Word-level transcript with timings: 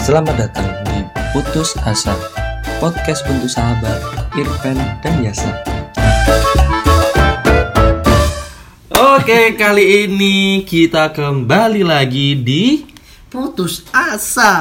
Selamat 0.00 0.36
datang 0.36 0.66
di 0.88 1.04
Putus 1.32 1.76
Asa, 1.84 2.16
podcast 2.80 3.24
untuk 3.28 3.48
sahabat 3.48 3.98
Irfan 4.34 4.76
dan 5.00 5.14
Yasa. 5.20 5.50
Oke, 8.90 9.54
kali 9.54 10.08
ini 10.08 10.64
kita 10.64 11.12
kembali 11.12 11.82
lagi 11.84 12.36
di 12.36 12.64
Putus 13.30 13.86
asa 13.94 14.52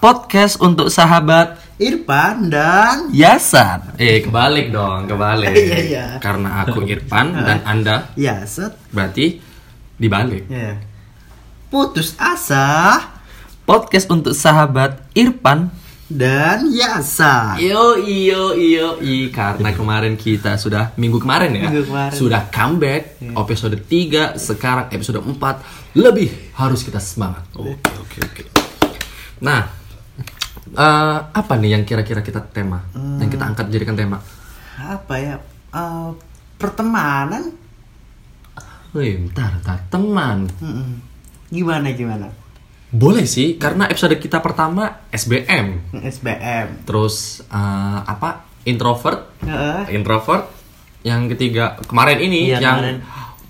podcast 0.00 0.56
untuk 0.56 0.88
sahabat 0.88 1.60
Irfan 1.76 2.48
dan 2.48 3.12
Yasan. 3.12 4.00
Eh, 4.00 4.24
kebalik 4.24 4.72
dong, 4.72 5.04
kebalik. 5.04 5.52
Iya, 5.60 5.78
iya. 5.78 6.06
Karena 6.18 6.64
aku 6.64 6.88
Irfan 6.88 7.36
dan 7.46 7.60
Anda 7.68 8.08
Yaset 8.16 8.72
berarti 8.88 9.38
dibalik. 10.00 10.48
ya. 10.48 10.78
Putus 11.68 12.14
asa 12.16 12.96
Podcast 13.64 14.12
untuk 14.12 14.36
sahabat 14.36 15.00
Irfan 15.16 15.72
dan 16.04 16.68
Yasa 16.68 17.56
Iyo 17.56 17.96
iyo 17.96 18.52
iyo 18.52 19.00
i 19.00 19.32
karena 19.32 19.72
kemarin 19.72 20.20
kita 20.20 20.60
sudah 20.60 20.92
minggu 21.00 21.16
kemarin 21.16 21.56
ya 21.56 21.72
Minggu 21.72 21.88
kemarin. 21.88 22.12
sudah 22.12 22.44
comeback 22.52 23.16
episode 23.24 23.80
3 23.80 24.36
sekarang 24.36 24.92
episode 24.92 25.24
4 25.24 25.96
lebih 25.96 26.28
harus 26.60 26.84
kita 26.84 27.00
semangat. 27.00 27.48
Oke 27.56 27.72
oke 27.80 28.18
oke. 28.20 28.42
Nah, 29.40 29.64
eh, 30.68 31.18
apa 31.24 31.52
nih 31.56 31.72
yang 31.72 31.88
kira-kira 31.88 32.20
kita 32.20 32.44
tema 32.44 32.84
yang 32.92 33.32
kita 33.32 33.44
angkat 33.48 33.72
jadikan 33.72 33.96
tema? 33.96 34.20
Apa 34.76 35.14
ya 35.16 35.40
eh, 35.72 36.10
Pertemanan 36.60 37.64
Wih, 38.94 39.24
bentar, 39.26 39.50
bentar, 39.58 39.78
teman. 39.90 40.46
Mm-mm. 40.60 41.00
Gimana 41.50 41.90
gimana 41.96 42.28
Boleh 42.94 43.26
sih, 43.26 43.58
karena 43.58 43.90
episode 43.90 44.14
kita 44.14 44.38
pertama 44.38 45.02
SBM, 45.10 45.90
SBM 45.98 46.86
terus 46.86 47.42
eh, 47.44 47.98
apa? 48.00 48.46
Introvert, 48.64 49.34
Heeh. 49.42 49.92
introvert. 49.92 50.46
Yang 51.02 51.34
ketiga 51.34 51.76
kemarin 51.84 52.16
ini 52.18 52.48
Iya, 52.48 52.62
yang 52.62 52.78
kemarin. 52.80 52.96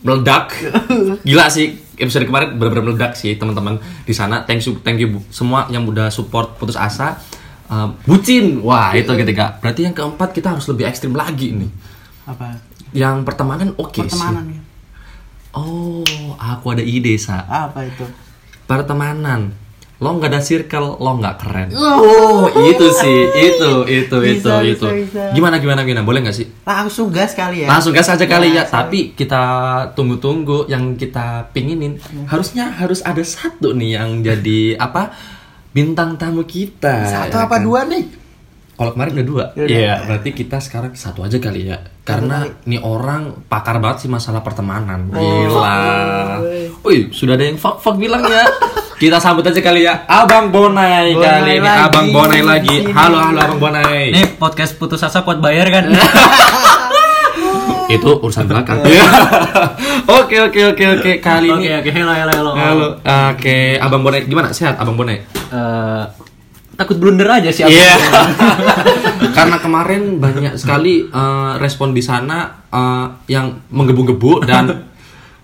meledak. 0.01 0.45
Gila 1.28 1.47
sih 1.47 1.70
episode 1.95 2.25
kemarin 2.25 2.56
benar-benar 2.56 2.84
meledak 2.89 3.12
sih 3.14 3.36
teman-teman 3.36 3.78
di 4.03 4.11
sana. 4.11 4.42
Thank 4.42 4.64
you 4.64 4.81
thank 4.81 4.98
you 4.98 5.12
bu- 5.12 5.27
semua 5.28 5.69
yang 5.69 5.84
udah 5.84 6.08
support 6.08 6.56
putus 6.56 6.75
asa. 6.75 7.20
Uh, 7.69 7.95
bucin. 8.03 8.58
Wah 8.58 8.91
itu 8.92 9.06
ketiga. 9.14 9.55
Berarti 9.56 9.84
yang 9.84 9.95
keempat 9.95 10.33
kita 10.33 10.51
harus 10.51 10.67
lebih 10.67 10.89
ekstrim 10.89 11.14
lagi 11.14 11.55
nih. 11.55 11.70
Apa? 12.27 12.58
Yang 12.91 13.23
pertemanan 13.23 13.69
oke 13.77 13.92
sih. 13.95 14.08
Pertemanan 14.08 14.51
ya. 14.51 14.61
Oh 15.53 16.03
aku 16.34 16.75
ada 16.75 16.83
ide 16.83 17.14
sa. 17.14 17.45
Apa 17.45 17.86
itu 17.86 18.03
pertemanan 18.65 19.53
lo 20.03 20.11
nggak 20.19 20.27
ada 20.27 20.43
circle 20.43 20.98
lo 20.98 21.17
nggak 21.17 21.37
keren 21.39 21.69
oh 21.73 22.51
itu 22.67 22.87
sih 22.93 23.20
itu 23.31 23.70
itu 23.87 24.19
itu 24.20 24.41
Bisa, 24.43 24.61
itu 24.61 24.84
bisa, 24.84 24.89
bisa. 24.91 25.23
gimana 25.33 25.57
gimana 25.62 25.81
gimana 25.87 26.03
boleh 26.03 26.20
nggak 26.27 26.34
sih 26.34 26.47
Langsung 26.67 27.09
gas 27.15 27.33
kali 27.33 27.62
ya 27.65 27.69
Langsung 27.70 27.95
gas 27.95 28.11
aja 28.11 28.27
kali 28.27 28.53
ya, 28.53 28.67
Gas. 28.67 28.75
tapi 28.75 29.15
kita 29.15 29.42
tunggu-tunggu 29.95 30.67
yang 30.67 30.98
kita 30.98 31.48
pinginin. 31.55 31.97
Harusnya 32.27 32.69
harus 32.75 33.01
ada 33.07 33.23
satu 33.23 33.73
nih 33.73 33.97
yang 33.97 34.20
jadi 34.20 34.77
apa? 34.77 35.15
Bintang 35.70 36.19
tamu 36.19 36.42
kita. 36.42 37.07
Satu 37.07 37.37
ya 37.39 37.47
apa 37.47 37.57
kan? 37.57 37.65
dua 37.65 37.81
nih 37.87 38.23
Kalau 38.75 38.91
kemarin 38.91 39.12
udah 39.14 39.27
dua. 39.27 39.44
Udah. 39.55 39.70
Iya, 39.70 39.94
berarti 40.03 40.34
kita 40.34 40.58
sekarang 40.58 40.98
satu 40.98 41.22
aja 41.22 41.39
kali 41.39 41.70
ya. 41.70 41.78
Karena 42.03 42.42
nih 42.67 42.83
orang 42.83 43.47
pakar 43.47 43.78
banget 43.78 44.06
sih 44.06 44.11
masalah 44.11 44.42
pertemanan. 44.42 45.14
Gila. 45.14 45.78
Wih, 46.83 47.14
sudah 47.14 47.39
ada 47.39 47.47
yang 47.47 47.55
fuck 47.55 47.78
fuck 47.78 47.95
bilang 47.95 48.27
ya. 48.27 48.42
Kita 48.95 49.19
sambut 49.19 49.42
aja 49.42 49.58
kali 49.58 49.83
ya, 49.83 50.06
Abang 50.06 50.55
Bonai, 50.55 51.12
Bonai 51.12 51.19
kali 51.19 51.52
ini, 51.55 51.67
lagi. 51.67 51.83
Abang 51.83 52.08
Bonai 52.11 52.42
lagi. 52.42 52.77
Halo, 52.91 53.19
halo 53.20 53.39
Abang 53.42 53.61
Bonai. 53.61 54.11
Nih 54.11 54.27
podcast 54.39 54.75
putus 54.75 55.02
asa 55.02 55.22
kuat 55.22 55.39
bayar 55.39 55.70
kan? 55.70 55.84
itu 57.84 58.11
urusan 58.17 58.48
belakang. 58.48 58.80
Oke 60.05 60.36
oke 60.41 60.61
oke 60.73 60.85
oke 60.98 61.12
kali 61.18 61.48
Oke 61.48 61.64
ini. 61.64 61.68
oke 61.74 61.91
hello 61.91 62.12
hello 62.12 62.33
hello. 62.33 62.52
Halo. 62.55 62.86
Oke, 63.30 63.77
Abang 63.77 64.02
Bonek 64.02 64.24
gimana? 64.24 64.51
Sehat 64.51 64.77
Abang 64.77 64.96
Bonek? 64.96 65.20
Eh, 65.52 66.02
takut 66.74 66.96
blunder 66.96 67.27
aja 67.27 67.48
sih. 67.48 67.62
aku. 67.62 67.70
Iya. 67.70 67.95
Karena 69.36 69.57
kemarin 69.58 70.18
banyak 70.18 70.55
sekali 70.55 71.05
eh, 71.05 71.52
respon 71.57 71.90
di 71.90 72.01
sana 72.01 72.67
eh, 72.67 73.07
yang 73.29 73.51
menggebu-gebu 73.68 74.42
dan 74.42 74.90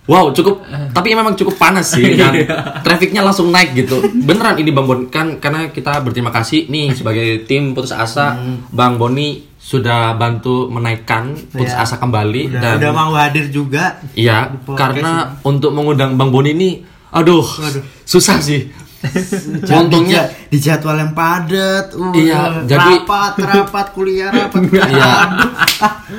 wow 0.04 0.30
cukup 0.30 0.66
tapi 0.90 1.14
memang 1.14 1.34
cukup 1.34 1.54
panas 1.54 1.94
sih 1.94 2.14
dan 2.20 2.34
trafficnya 2.80 3.22
langsung 3.22 3.48
naik 3.48 3.74
gitu. 3.76 3.98
Beneran 4.20 4.56
ini 4.56 4.70
Bang 4.70 4.84
Bon 4.84 5.06
kan 5.06 5.38
karena 5.38 5.68
kita 5.68 6.00
berterima 6.00 6.30
kasih 6.30 6.66
nih 6.66 6.92
sebagai 6.92 7.44
tim 7.44 7.72
putus 7.72 7.90
asa 7.90 8.34
Bang 8.70 8.96
Boni 8.96 9.46
sudah 9.60 10.16
bantu 10.16 10.66
menaikkan 10.66 11.36
putus 11.52 11.70
Ya. 11.70 11.84
asa 11.84 12.00
kembali 12.00 12.48
udah, 12.48 12.58
dan 12.58 12.74
udah 12.80 12.92
mau 12.92 13.12
hadir 13.12 13.52
juga 13.52 14.00
Iya, 14.16 14.56
podcast 14.64 14.80
karena 14.96 15.12
untuk 15.42 15.70
mengundang 15.70 16.16
Bang 16.16 16.32
Boni 16.32 16.50
ini, 16.50 16.70
aduh, 17.12 17.44
Waduh. 17.44 17.84
susah 18.02 18.40
sih. 18.40 18.72
Jadi 19.64 19.80
Untungnya, 19.80 20.22
ja- 20.22 20.30
di 20.46 20.58
jadwal 20.58 20.96
yang 20.98 21.12
padat 21.12 21.92
uh, 21.92 22.12
Iya, 22.12 22.62
jadi- 22.64 23.00
rapat 23.00 23.32
rapat 23.38 23.86
kuliah 23.90 24.28
rapat 24.28 24.60
Iya. 24.92 25.12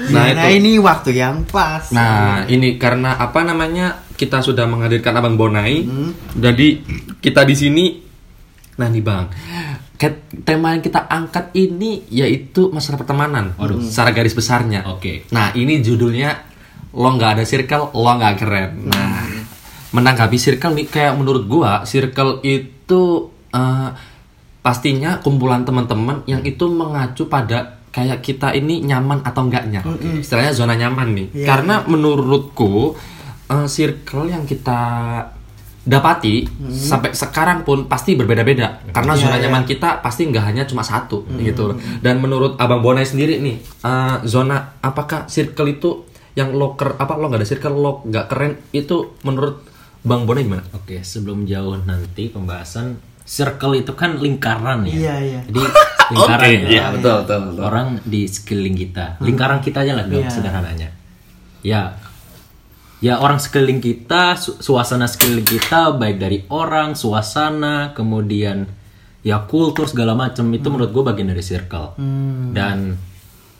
nah, 0.09 0.25
Nah, 0.25 0.47
itu. 0.49 0.57
ini 0.57 0.71
waktu 0.77 1.13
yang 1.13 1.45
pas 1.45 1.93
nah 1.93 2.41
ini 2.43 2.75
karena 2.75 3.13
apa 3.15 3.41
namanya 3.41 4.01
kita 4.11 4.39
sudah 4.39 4.65
menghadirkan 4.65 5.13
Abang 5.13 5.33
Bonai, 5.33 5.81
Hmm. 5.81 6.13
jadi 6.31 6.81
kita 7.17 7.41
di 7.41 7.53
sini, 7.53 7.85
nah 8.75 8.85
nih 8.85 9.01
Bang, 9.01 9.29
tema 10.41 10.73
yang 10.73 10.81
kita 10.81 11.05
angkat 11.05 11.49
ini 11.53 12.05
yaitu 12.07 12.69
masalah 12.69 12.97
pertemanan, 12.97 13.53
secara 13.83 14.09
garis 14.11 14.33
besarnya. 14.33 14.85
Oke. 14.87 15.25
Nah 15.29 15.53
ini 15.53 15.77
judulnya 15.79 16.37
lo 16.91 17.09
nggak 17.11 17.31
ada 17.35 17.43
circle, 17.43 17.89
lo 17.91 18.11
nggak 18.11 18.35
keren. 18.35 18.69
Nah 18.85 19.25
menanggapi 19.91 20.37
circle 20.39 20.73
nih 20.73 20.87
kayak 20.87 21.13
menurut 21.19 21.43
gua 21.45 21.83
circle 21.83 22.39
itu 22.41 23.01
eh, 23.51 23.89
pastinya 24.61 25.19
kumpulan 25.19 25.65
teman-teman 25.65 26.23
yang 26.25 26.41
itu 26.45 26.69
mengacu 26.69 27.25
pada 27.25 27.81
kayak 27.91 28.23
kita 28.23 28.55
ini 28.55 28.79
nyaman 28.87 29.19
atau 29.21 29.43
enggaknya. 29.43 29.83
Istilahnya 30.23 30.55
zona 30.55 30.79
nyaman 30.79 31.11
nih. 31.11 31.27
Iya, 31.35 31.47
Karena 31.49 31.83
menurutku 31.83 32.95
eh, 33.51 33.67
circle 33.67 34.31
yang 34.31 34.47
kita 34.47 34.79
dapati 35.81 36.45
sampai 36.69 37.09
sekarang 37.17 37.65
pun 37.65 37.89
pasti 37.89 38.13
berbeda-beda 38.13 38.85
karena 38.93 39.17
Iya, 39.17 39.21
zona 39.25 39.35
iya. 39.41 39.49
nyaman 39.49 39.65
kita 39.65 39.97
pasti 40.05 40.29
nggak 40.29 40.45
hanya 40.45 40.63
cuma 40.69 40.85
satu 40.85 41.25
gitu 41.41 41.73
loh. 41.73 41.77
dan 42.05 42.21
menurut 42.21 42.53
abang 42.61 42.85
Bonai 42.85 43.01
sendiri 43.01 43.41
nih 43.41 43.57
eh, 43.81 44.15
zona 44.29 44.77
apakah 44.77 45.25
circle 45.25 45.73
itu 45.73 46.05
yang 46.37 46.53
lo 46.53 46.77
ker 46.77 47.01
apa 47.01 47.17
lo 47.17 47.33
nggak 47.33 47.41
ada 47.41 47.49
circle 47.49 47.73
lo 47.73 48.05
nggak 48.05 48.25
keren 48.29 48.61
itu 48.77 49.17
menurut 49.25 49.70
bang 50.01 50.21
Bonai 50.23 50.43
gimana 50.43 50.65
Oke 50.71 51.01
sebelum 51.01 51.45
jauh 51.45 51.77
nanti 51.79 52.27
pembahasan 52.27 52.97
circle 53.21 53.77
itu 53.77 53.93
kan 53.93 54.17
lingkaran 54.17 54.83
ya. 54.83 54.91
Iya, 54.91 55.15
iya. 55.21 55.39
Jadi 55.45 55.61
lingkaran 56.11 56.41
Oke, 56.43 56.57
ya. 56.57 56.67
iya, 56.67 56.85
betul, 56.91 57.15
betul, 57.23 57.39
betul. 57.47 57.63
Orang 57.63 57.87
di 58.03 58.21
sekeliling 58.25 58.75
kita, 58.75 59.05
lingkaran 59.19 59.59
kita 59.59 59.77
aja 59.81 59.93
lah 59.93 60.05
Iya. 60.05 60.27
sederhananya. 60.27 60.89
Ya, 61.61 61.95
ya 62.99 63.17
orang 63.17 63.37
sekeliling 63.37 63.79
kita, 63.79 64.35
su- 64.35 64.57
suasana 64.57 65.05
sekeliling 65.05 65.47
kita 65.47 65.93
baik 65.93 66.17
dari 66.17 66.43
orang, 66.49 66.91
suasana, 66.93 67.93
kemudian 67.93 68.67
ya 69.21 69.45
kultur 69.45 69.85
segala 69.85 70.11
macam 70.11 70.49
itu 70.49 70.67
menurut 70.67 70.91
gue 70.91 71.03
bagian 71.05 71.29
dari 71.29 71.45
circle. 71.45 71.95
Dan 72.51 72.97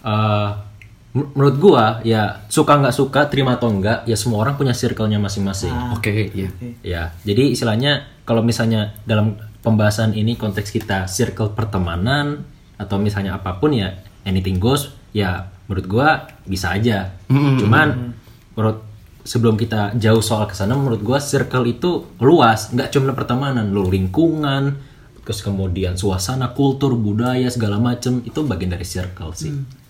eh, 0.02 0.50
men- 0.52 0.71
menurut 1.12 1.56
gue 1.60 1.86
ya 2.08 2.48
suka 2.48 2.80
nggak 2.80 2.96
suka, 2.96 3.28
terima 3.28 3.60
atau 3.60 3.68
enggak, 3.68 4.08
ya 4.08 4.16
semua 4.16 4.48
orang 4.48 4.56
punya 4.56 4.72
circle-nya 4.72 5.20
masing-masing. 5.20 5.72
oke 5.92 6.08
iya 6.32 6.50
Ya, 6.82 7.04
jadi 7.28 7.52
istilahnya 7.52 8.08
kalau 8.24 8.40
misalnya 8.40 8.96
dalam 9.04 9.36
pembahasan 9.60 10.16
ini 10.16 10.40
konteks 10.40 10.72
kita 10.72 11.12
circle 11.12 11.52
pertemanan 11.52 12.48
atau 12.80 12.98
misalnya 12.98 13.38
apa 13.38 13.60
pun 13.60 13.76
ya 13.76 13.94
anything 14.26 14.58
goes 14.58 14.90
ya 15.12 15.52
menurut 15.68 15.86
gua 15.88 16.10
bisa 16.48 16.74
aja. 16.74 17.12
Cuman 17.60 18.16
menurut 18.56 18.84
sebelum 19.22 19.54
kita 19.60 19.94
jauh 20.02 20.24
soal 20.24 20.48
ke 20.50 20.56
sana 20.56 20.74
menurut 20.80 21.04
gua 21.04 21.20
circle 21.20 21.68
itu 21.68 22.08
luas, 22.24 22.72
nggak 22.72 22.90
cuma 22.90 23.12
pertemanan, 23.14 23.70
lo 23.76 23.84
lingkungan, 23.86 24.80
terus 25.22 25.44
kemudian 25.46 25.94
suasana, 26.00 26.56
kultur, 26.56 26.96
budaya 26.98 27.52
segala 27.52 27.78
macem 27.78 28.24
itu 28.26 28.42
bagian 28.48 28.74
dari 28.74 28.88
circle 28.88 29.32
sih. 29.38 29.52
Menurut 29.52 29.81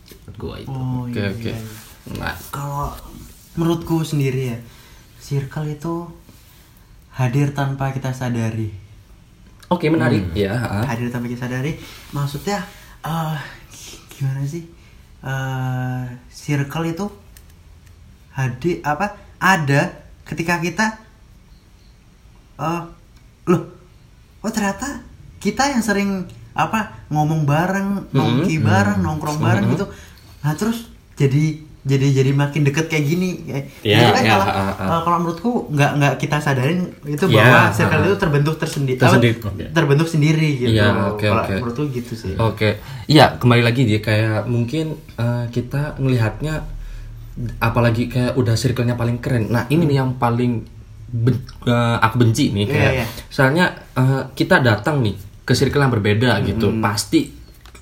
gua 0.42 0.58
itu. 0.58 0.74
oh 0.74 1.06
oke 1.06 1.14
iya, 1.14 1.30
oke 1.30 1.52
iya. 1.54 1.58
nah. 2.18 2.34
Kalau 2.50 2.90
menurutku 3.54 4.02
sendiri 4.02 4.58
ya 4.58 4.58
circle 5.22 5.70
itu 5.70 6.10
hadir 7.14 7.54
tanpa 7.54 7.94
kita 7.94 8.10
sadari. 8.10 8.74
Oke 9.70 9.94
menarik. 9.94 10.34
Ya 10.34 10.58
ha. 10.58 10.90
hadir 10.90 11.14
tanpa 11.14 11.30
kita 11.30 11.46
sadari. 11.46 11.78
Maksudnya 12.10 12.66
eh 13.06 13.38
gimana 14.18 14.42
sih? 14.50 14.66
Eh 15.22 16.04
circle 16.34 16.90
itu 16.90 17.06
hadir 18.34 18.82
apa 18.82 19.14
ada 19.38 20.02
ketika 20.26 20.58
kita 20.58 20.98
eh 22.58 22.82
loh 23.46 23.62
oh 24.42 24.52
ternyata 24.54 25.06
kita 25.42 25.74
yang 25.74 25.84
sering 25.84 26.26
apa 26.52 27.08
ngomong 27.08 27.48
bareng 27.48 28.12
nongki 28.12 28.60
bareng 28.60 29.00
nongkrong 29.00 29.40
bareng 29.40 29.66
gitu 29.74 29.88
nah 30.42 30.54
terus 30.54 30.90
jadi 31.16 31.58
jadi 31.82 32.22
jadi 32.22 32.32
makin 32.38 32.62
deket 32.62 32.94
kayak 32.94 33.06
gini. 33.10 33.42
Iya, 33.82 33.98
jadi 34.06 34.12
kan 34.14 34.22
iya, 34.22 34.32
kalau 34.38 34.46
uh, 34.86 35.02
kalau 35.02 35.18
menurutku 35.18 35.52
nggak 35.74 35.92
nggak 35.98 36.14
kita 36.22 36.38
sadarin 36.38 36.94
itu 37.02 37.26
Iya, 37.26 37.42
bahwa 37.42 37.60
circle 37.74 37.98
ah, 37.98 38.02
ah. 38.02 38.06
itu 38.06 38.18
terbentuk 38.22 38.56
tersendiri 38.62 38.98
Tersendiri, 39.02 39.34
terbentuk 39.74 40.06
sendiri 40.06 40.50
gitu. 40.62 40.78
Iya, 40.78 41.10
oke, 41.10 41.26
Kalau 41.26 41.42
oke. 41.42 41.54
menurutku 41.58 41.84
gitu 41.90 42.14
sih. 42.14 42.34
Oke, 42.38 42.78
iya 43.10 43.34
kembali 43.34 43.66
lagi 43.66 43.90
dia 43.90 43.98
kayak 43.98 44.46
mungkin 44.46 44.94
eh, 45.18 45.46
kita 45.50 45.98
ngelihatnya 45.98 46.62
apalagi 47.58 48.14
kayak 48.14 48.38
udah 48.38 48.54
circle-nya 48.54 48.94
paling 48.94 49.18
keren. 49.18 49.50
Nah 49.50 49.66
ini 49.66 49.90
nih 49.90 50.06
yang 50.06 50.22
paling 50.22 50.62
ben- 51.10 51.42
eh, 51.66 51.98
aku 51.98 52.16
benci 52.22 52.54
nih 52.54 52.66
kayak, 52.70 52.92
Iya, 52.94 53.00
iya. 53.02 53.06
soalnya 53.26 53.66
eh, 53.98 54.22
kita 54.38 54.62
datang 54.62 55.02
nih 55.02 55.18
ke 55.42 55.58
circle 55.58 55.82
yang 55.82 55.90
berbeda 55.90 56.38
gitu, 56.46 56.70
pasti 56.78 57.41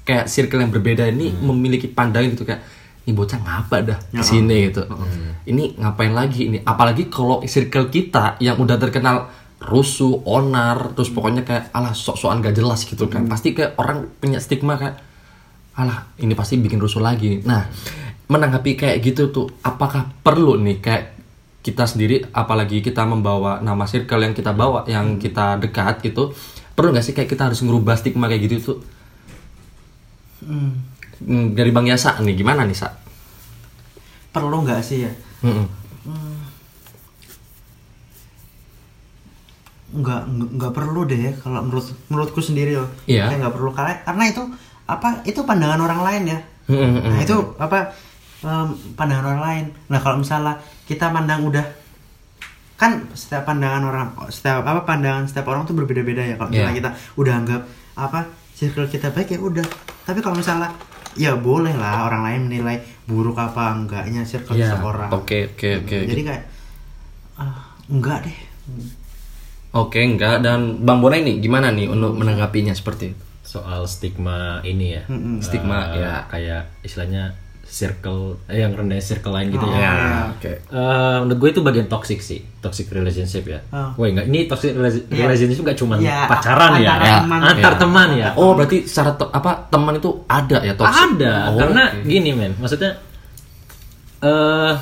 kayak 0.10 0.26
circle 0.26 0.58
yang 0.66 0.74
berbeda 0.74 1.06
ini 1.06 1.30
memiliki 1.38 1.86
pandangan 1.86 2.34
gitu 2.34 2.50
kayak 2.50 2.66
ini 3.06 3.14
bocah 3.14 3.38
ngapa 3.38 3.78
dah 3.86 4.00
Ya, 4.10 4.22
di 4.22 4.26
sini 4.26 4.70
gitu. 4.70 4.86
Ini 5.46 5.78
ngapain 5.78 6.14
lagi 6.14 6.50
ini? 6.50 6.58
Apalagi 6.62 7.10
kalau 7.10 7.46
circle 7.46 7.94
kita 7.94 8.42
yang 8.42 8.58
udah 8.58 8.78
terkenal 8.78 9.30
rusuh, 9.62 10.26
onar, 10.26 10.94
terus 10.94 11.10
pokoknya 11.14 11.46
kayak 11.46 11.74
alah 11.74 11.94
sok-sokan 11.94 12.42
gak 12.42 12.58
jelas 12.58 12.86
gitu 12.86 13.10
kan. 13.10 13.26
Pasti 13.30 13.54
kayak 13.54 13.78
orang 13.78 14.10
punya 14.18 14.38
stigma 14.42 14.78
kayak 14.78 14.98
alah 15.78 16.10
ini 16.22 16.34
pasti 16.34 16.58
bikin 16.58 16.78
rusuh 16.78 17.02
lagi. 17.02 17.42
Nah, 17.46 17.66
menanggapi 18.30 18.78
kayak 18.78 18.98
gitu 19.02 19.34
tuh 19.34 19.48
apakah 19.66 20.06
perlu 20.22 20.58
nih 20.62 20.78
kayak 20.78 21.04
kita 21.60 21.84
sendiri 21.90 22.24
apalagi 22.32 22.80
kita 22.80 23.04
membawa 23.04 23.60
nama 23.60 23.84
circle 23.84 24.22
yang 24.22 24.34
kita 24.38 24.56
bawa 24.56 24.88
yang 24.88 25.20
kita 25.20 25.60
dekat 25.60 26.00
gitu 26.06 26.32
perlu 26.72 26.96
nggak 26.96 27.04
sih 27.04 27.12
kayak 27.12 27.28
kita 27.28 27.52
harus 27.52 27.60
ngerubah 27.60 28.00
stigma 28.00 28.32
kayak 28.32 28.48
gitu 28.48 28.56
tuh 28.64 28.78
Hmm, 30.42 30.72
Hmm, 31.20 31.52
dari 31.52 31.70
Bang 31.70 31.84
Yasa 31.84 32.16
nih 32.18 32.32
gimana 32.34 32.64
nih 32.64 32.74
Sa? 32.74 32.88
perlu 34.30 34.62
nggak 34.62 34.80
sih 34.80 35.04
ya 35.04 35.12
Mm-mm. 35.42 35.66
nggak 39.90 40.22
nggak- 40.30 40.52
nggak 40.54 40.72
perlu 40.72 41.02
deh 41.04 41.20
ya, 41.20 41.34
kalau 41.36 41.60
menurut 41.60 41.82
menurutku 42.08 42.40
sendiri 42.40 42.78
loh 42.78 42.90
Iya. 43.04 43.26
Kayak 43.26 43.40
nggak 43.42 43.56
perlu 43.56 43.70
karena 43.74 43.94
karena 44.00 44.24
itu 44.28 44.44
apa 44.86 45.08
itu 45.24 45.40
pandangan 45.44 45.82
orang 45.82 46.02
lain 46.04 46.24
ya 46.28 46.40
nah 46.70 47.20
itu 47.20 47.34
apa 47.58 47.94
em, 48.40 48.68
pandangan 48.94 49.26
orang 49.28 49.42
lain 49.44 49.66
nah 49.88 49.98
kalau 49.98 50.18
misalnya 50.18 50.58
kita 50.86 51.10
pandang 51.10 51.42
udah 51.44 51.66
kan 52.76 53.10
setiap 53.12 53.44
pandangan 53.44 53.82
orang 53.84 54.08
setiap 54.30 54.62
apa 54.62 54.82
pandangan 54.84 55.26
setiap 55.26 55.46
orang 55.48 55.66
tuh 55.66 55.74
berbeda-beda 55.74 56.22
ya 56.24 56.36
kalau 56.36 56.48
misalnya 56.48 56.70
Iya. 56.70 56.80
kita 56.80 56.90
udah 57.18 57.34
anggap 57.36 57.62
apa 57.96 58.20
circle 58.60 58.86
kita 58.86 59.08
baik 59.10 59.32
ya 59.32 59.40
udah 59.40 59.64
tapi 60.04 60.20
kalau 60.20 60.36
misalnya 60.36 60.68
ya 61.16 61.34
boleh 61.34 61.72
lah 61.74 62.06
orang 62.06 62.22
lain 62.22 62.42
menilai 62.46 62.78
buruk 63.06 63.36
apa 63.36 63.72
enggaknya 63.74 64.22
circle 64.22 64.54
Ya, 64.54 64.76
seseorang 64.76 65.10
oke 65.10 65.56
oke 65.56 65.70
oke. 65.80 65.98
jadi 66.06 66.22
kayak 66.22 66.44
ah, 67.36 67.72
enggak 67.88 68.28
deh 68.28 68.38
Oke, 69.70 70.02
enggak 70.02 70.42
dan 70.42 70.82
Bang 70.82 70.98
Bona 70.98 71.14
ini 71.16 71.38
gimana 71.38 71.70
nih 71.70 71.86
untuk 71.86 72.14
menanggapinya 72.14 72.74
seperti 72.74 73.14
itu? 73.14 73.24
soal 73.40 73.86
stigma 73.86 74.62
ini 74.62 74.94
ya 74.94 75.04
Stigma, 75.42 75.90
Eh, 75.90 76.02
ya. 76.02 76.22
kayak 76.26 76.62
istilahnya 76.82 77.34
circle 77.69 78.42
eh, 78.45 78.60
yang 78.60 78.74
rendah 78.74 78.98
circle 78.98 79.30
lain 79.30 79.48
gitu 79.48 79.62
Oh, 79.62 79.69
ya 79.71 80.25
oke. 80.27 80.51
Eh, 80.66 81.16
menurut 81.21 81.38
gue 81.38 81.50
itu 81.51 81.62
bagian 81.62 81.86
toxic 81.86 82.18
sih, 82.19 82.42
toxic 82.57 82.89
relationship 82.89 83.45
ya. 83.45 83.62
Oh. 83.69 83.94
Woi, 83.95 84.12
enggak 84.12 84.25
ini 84.25 84.44
toxic 84.44 84.74
Iya. 84.74 85.24
relationship 85.24 85.62
gak 85.63 85.77
cuma 85.77 85.95
Iya, 85.95 86.25
pacaran 86.25 86.75
ya, 86.75 86.98
ya. 86.98 87.18
teman. 87.21 87.39
antar 87.39 87.71
Iya. 87.71 87.80
teman 87.80 88.10
ya. 88.12 88.27
Oh, 88.33 88.51
berarti 88.51 88.83
secara 88.83 89.13
te- 89.13 89.30
apa 89.30 89.69
teman 89.69 89.94
itu 89.95 90.10
ada 90.25 90.57
ya 90.60 90.74
toxic? 90.74 91.16
Ada, 91.16 91.33
Oh, 91.48 91.57
karena 91.57 91.83
oke. 91.92 92.04
gini 92.04 92.31
men, 92.31 92.51
maksudnya 92.56 92.92
eh 94.19 94.74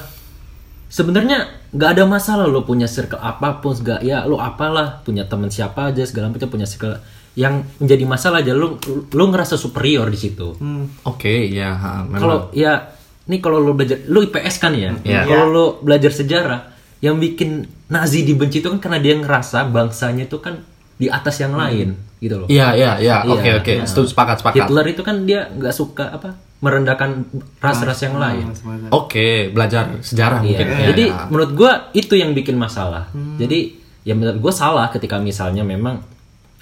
sebenarnya 0.88 1.38
nggak 1.70 1.90
ada 1.92 2.04
masalah 2.06 2.48
lo 2.48 2.64
punya 2.64 2.88
circle 2.88 3.20
apa 3.20 3.60
pun 3.60 3.76
segala 3.76 4.00
ya 4.02 4.24
lo 4.24 4.40
apalah 4.40 5.04
punya 5.04 5.28
teman 5.28 5.52
siapa 5.52 5.92
aja 5.92 6.02
segala 6.02 6.32
macam 6.32 6.48
punya 6.48 6.64
circle 6.64 6.96
yang 7.38 7.62
menjadi 7.78 8.04
masalah 8.10 8.42
aja 8.42 8.58
lo 8.58 8.82
lo 9.14 9.24
ngerasa 9.30 9.62
superior 9.62 10.10
di 10.10 10.18
situ. 10.18 10.58
Hmm. 10.58 10.90
Oke, 11.06 11.46
ya, 11.46 11.78
ha, 11.78 11.92
memang. 12.02 12.18
Kalau 12.18 12.38
ya 12.50 12.98
nih 13.30 13.38
kalau 13.38 13.62
lo 13.62 13.78
belajar 13.78 14.02
lo 14.10 14.26
IPS 14.26 14.56
kan 14.58 14.74
ya. 14.74 14.98
Iya. 15.06 15.30
Kalau 15.30 15.46
lo 15.46 15.66
belajar 15.80 16.10
sejarah 16.10 16.74
yang 16.98 17.22
bikin 17.22 17.70
Nazi 17.88 18.26
dibenci 18.26 18.60
itu 18.60 18.68
kan 18.68 18.82
karena 18.82 18.98
dia 18.98 19.14
ngerasa 19.16 19.70
bangsanya 19.70 20.26
itu 20.26 20.42
kan 20.42 20.66
di 20.98 21.08
atas 21.08 21.38
yang 21.38 21.54
lain 21.54 21.94
gitu 22.18 22.42
loh. 22.42 22.48
Iya, 22.50 22.74
iya, 22.74 22.92
iya. 22.98 23.18
Iya, 23.22 23.30
Oke, 23.30 23.50
oke. 23.62 23.74
Setuju 23.86 24.18
sepakat, 24.18 24.42
sepakat. 24.42 24.66
Hitler 24.66 24.86
itu 24.90 25.02
kan 25.06 25.16
dia 25.30 25.46
nggak 25.54 25.74
suka 25.78 26.10
apa 26.10 26.34
merendahkan 26.58 27.30
ras-ras 27.62 28.02
yang 28.02 28.18
lain. 28.18 28.50
Oke, 28.90 29.54
belajar 29.54 30.02
sejarah 30.02 30.42
Iya. 30.42 30.46
mungkin. 30.50 30.66
Ya, 30.74 30.86
Jadi 30.90 31.06
ya. 31.14 31.30
menurut 31.30 31.52
gua 31.54 31.72
itu 31.94 32.18
yang 32.18 32.34
bikin 32.34 32.58
masalah. 32.58 33.14
Jadi 33.38 33.78
ya 34.02 34.18
menurut 34.18 34.42
gua 34.42 34.50
salah 34.50 34.90
ketika 34.90 35.22
misalnya 35.22 35.62
memang 35.62 36.02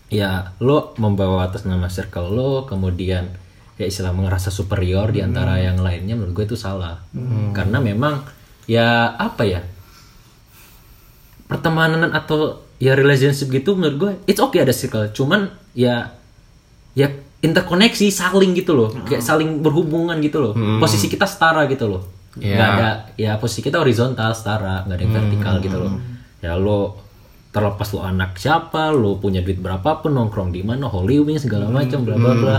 ya 0.10 0.54
lo 0.62 0.94
membawa 1.02 1.50
atas 1.50 1.66
nama 1.66 1.90
circle 1.90 2.30
lo 2.30 2.64
kemudian 2.70 3.34
ya 3.76 3.86
istilah 3.86 4.16
ngerasa 4.16 4.54
superior 4.54 5.12
di 5.12 5.20
antara 5.20 5.60
yang 5.60 5.80
lainnya 5.84 6.16
menurut 6.16 6.34
gue 6.44 6.46
itu 6.54 6.58
salah. 6.58 7.04
Karena 7.52 7.78
memang 7.84 8.24
ya 8.66 9.14
apa 9.16 9.44
ya? 9.46 9.62
pertemanan 11.46 12.10
atau 12.10 12.58
ya 12.82 12.98
relationship 12.98 13.54
gitu 13.54 13.78
menurut 13.78 13.98
gue 14.02 14.12
it's 14.26 14.42
okay 14.42 14.66
ada 14.66 14.74
circle. 14.74 15.12
Cuman 15.14 15.52
ya 15.78 16.10
ya 16.98 17.12
interkoneksi 17.44 18.10
saling 18.10 18.58
gitu 18.58 18.74
loh. 18.74 18.90
Kayak 19.06 19.22
saling 19.22 19.62
berhubungan 19.62 20.18
gitu 20.24 20.42
loh. 20.42 20.54
Posisi 20.82 21.06
kita 21.12 21.30
setara 21.30 21.68
gitu 21.70 21.86
loh. 21.86 22.04
Ya. 22.36 22.60
nggak 22.60 22.70
ada 22.76 22.90
ya 23.16 23.40
posisi 23.40 23.64
kita 23.64 23.80
horizontal 23.80 24.36
setara 24.36 24.84
nggak 24.84 24.96
ada 25.00 25.04
yang 25.08 25.14
vertikal 25.14 25.56
gitu 25.62 25.78
loh. 25.78 25.94
Ya 26.42 26.58
lo 26.58 27.05
terlepas 27.56 27.88
lo 27.96 28.04
anak 28.04 28.36
siapa 28.36 28.92
lo 28.92 29.16
punya 29.16 29.40
duit 29.40 29.64
berapapun 29.64 30.12
nongkrong 30.12 30.52
di 30.52 30.60
mana 30.68 30.92
Holy 30.92 31.24
Wings 31.24 31.48
segala 31.48 31.72
macam 31.72 32.04
bla 32.04 32.20
bla 32.20 32.34
bla 32.36 32.58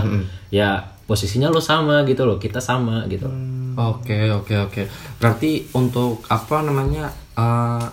ya 0.49 0.81
posisinya 1.05 1.53
lo 1.53 1.61
sama 1.61 2.01
gitu 2.09 2.25
loh 2.25 2.41
kita 2.41 2.57
sama 2.57 3.05
gitu 3.05 3.29
Oke, 3.77 4.33
oke, 4.33 4.53
oke. 4.57 4.81
Berarti 5.21 5.69
untuk 5.77 6.25
apa 6.33 6.65
namanya 6.65 7.13
eh, 7.37 7.85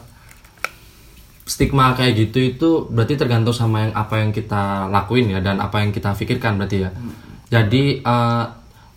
stigma 1.44 1.92
kayak 1.92 2.16
gitu 2.16 2.38
itu 2.40 2.70
berarti 2.88 3.20
tergantung 3.20 3.52
sama 3.52 3.84
yang 3.84 3.92
apa 3.92 4.24
yang 4.24 4.32
kita 4.32 4.88
lakuin 4.88 5.28
ya 5.28 5.44
dan 5.44 5.60
apa 5.60 5.84
yang 5.84 5.92
kita 5.92 6.16
pikirkan 6.16 6.56
berarti 6.56 6.88
ya. 6.88 6.90
Jadi 7.52 8.00
eh, 8.00 8.44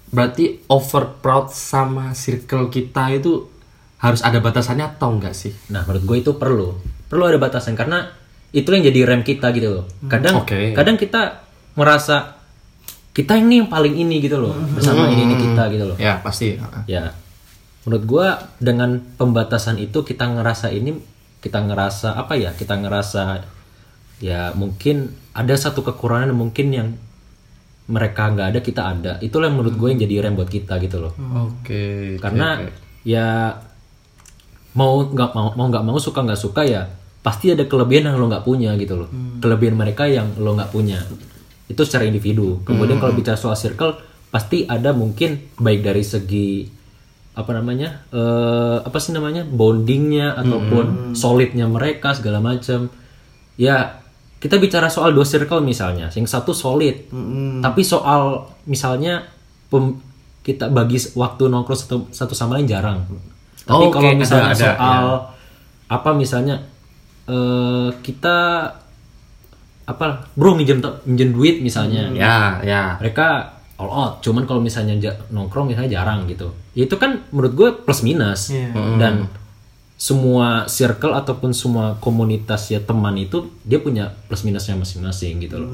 berarti 0.08 0.64
over 0.72 1.20
proud 1.20 1.52
sama 1.52 2.16
circle 2.16 2.72
kita 2.72 3.12
itu 3.20 3.52
harus 4.00 4.24
ada 4.24 4.40
batasannya 4.40 4.96
atau 4.96 5.12
enggak 5.12 5.36
sih? 5.36 5.52
Nah, 5.68 5.84
menurut 5.84 6.08
gue 6.08 6.18
itu 6.24 6.32
perlu. 6.40 6.72
Perlu 7.08 7.24
ada 7.28 7.40
batasan 7.40 7.74
karena 7.74 8.08
itu 8.56 8.68
yang 8.72 8.84
jadi 8.84 9.00
rem 9.08 9.22
kita 9.24 9.52
gitu 9.52 9.82
loh. 9.82 9.86
Kadang 10.08 10.44
Oke. 10.44 10.72
kadang 10.72 10.96
kita 10.96 11.44
merasa 11.76 12.40
kita 13.12 13.34
ini 13.34 13.66
yang 13.66 13.70
paling 13.70 13.98
ini 13.98 14.22
gitu 14.22 14.38
loh 14.38 14.54
bersama 14.78 15.10
ini 15.10 15.26
ini 15.28 15.36
kita 15.36 15.64
gitu 15.74 15.86
loh. 15.94 15.98
Ya 15.98 16.20
pasti. 16.22 16.56
Ya. 16.86 17.18
Menurut 17.88 18.04
gua 18.04 18.28
dengan 18.60 19.00
pembatasan 19.16 19.80
itu 19.80 20.04
kita 20.04 20.28
ngerasa 20.28 20.70
ini 20.76 20.96
kita 21.40 21.64
ngerasa 21.64 22.16
apa 22.20 22.36
ya? 22.36 22.52
Kita 22.54 22.76
ngerasa 22.78 23.42
ya 24.18 24.52
mungkin 24.58 25.14
ada 25.38 25.54
satu 25.54 25.86
kekurangan 25.86 26.34
mungkin 26.34 26.68
yang 26.74 26.88
mereka 27.88 28.28
nggak 28.36 28.48
ada 28.54 28.60
kita 28.60 28.82
ada. 28.84 29.14
Itulah 29.24 29.48
yang 29.48 29.58
menurut 29.64 29.76
gue 29.80 29.88
yang 29.96 30.02
jadi 30.04 30.16
rem 30.28 30.36
buat 30.36 30.52
kita 30.52 30.76
gitu 30.84 31.00
loh 31.00 31.16
Oke. 31.16 32.20
karena 32.20 32.68
oke. 32.68 32.76
ya 33.08 33.56
mau 34.78 35.02
nggak 35.02 35.34
mau 35.34 35.58
mau 35.58 35.66
nggak 35.74 35.84
mau 35.84 35.98
suka 35.98 36.22
nggak 36.22 36.38
suka 36.38 36.62
ya 36.62 36.86
pasti 37.26 37.52
ada 37.52 37.66
kelebihan 37.66 38.14
yang 38.14 38.22
lo 38.22 38.30
nggak 38.32 38.46
punya 38.46 38.72
gitu 38.80 38.94
loh. 39.04 39.10
Kelebihan 39.44 39.76
mereka 39.76 40.08
yang 40.08 40.32
lo 40.40 40.56
nggak 40.56 40.72
punya. 40.72 41.02
Itu 41.68 41.84
secara 41.84 42.08
individu. 42.08 42.64
Kemudian 42.64 43.02
kalau 43.04 43.12
bicara 43.12 43.36
soal 43.36 43.58
circle 43.60 44.00
pasti 44.32 44.64
ada 44.64 44.96
mungkin 44.96 45.52
baik 45.60 45.82
dari 45.84 46.04
segi 46.06 46.70
apa 47.38 47.54
namanya 47.54 48.08
eh 48.10 48.78
apa 48.82 48.98
sih 48.98 49.14
namanya 49.14 49.46
bondingnya 49.46 50.40
ataupun 50.40 51.14
solidnya 51.18 51.68
mereka 51.68 52.16
segala 52.16 52.40
macam. 52.40 52.88
Ya 53.60 54.00
kita 54.40 54.62
bicara 54.62 54.88
soal 54.88 55.12
dua 55.12 55.28
circle 55.28 55.60
misalnya. 55.66 56.08
Yang 56.14 56.32
satu 56.32 56.56
solid. 56.56 57.12
Tapi 57.60 57.82
soal 57.84 58.48
misalnya 58.70 59.28
pem- 59.68 60.00
kita 60.48 60.72
bagi 60.72 60.96
waktu 61.12 61.44
nongkrong 61.52 61.76
satu, 61.76 61.98
satu 62.16 62.32
sama 62.32 62.56
lain 62.56 62.72
jarang 62.72 63.04
tapi 63.68 63.84
Oh, 63.84 63.92
kalau 63.92 64.10
oke, 64.10 64.18
misalnya 64.18 64.48
ada, 64.48 64.56
ada, 64.56 64.70
soal 64.72 65.06
apa 65.88 66.10
misalnya 66.14 66.56
eh 67.26 67.90
kita 68.02 68.38
apa 69.84 70.06
bro 70.34 70.52
minjem 70.54 70.80
minjem 71.04 71.32
duit 71.32 71.60
misalnya 71.60 72.12
Ya, 72.12 72.60
ya. 72.60 72.84
mereka 72.98 73.56
all 73.76 73.88
out 73.88 74.14
cuman 74.20 74.44
kalau 74.44 74.60
misalnya 74.60 74.96
nongkrong 75.30 75.68
misalnya 75.68 75.92
jarang 75.94 76.24
gitu 76.26 76.52
Ya 76.72 76.86
itu 76.86 76.96
kan 76.96 77.24
menurut 77.30 77.54
gue 77.54 77.70
plus 77.82 78.02
minus 78.02 78.50
Iya. 78.50 78.72
dan 78.98 79.28
semua 79.98 80.70
circle 80.70 81.10
ataupun 81.12 81.52
semua 81.52 81.98
komunitas 81.98 82.70
ya 82.70 82.78
teman 82.78 83.18
itu 83.18 83.50
dia 83.66 83.82
punya 83.82 84.14
plus 84.30 84.46
minusnya 84.46 84.78
masing-masing 84.78 85.42
gitu 85.42 85.58
loh. 85.58 85.72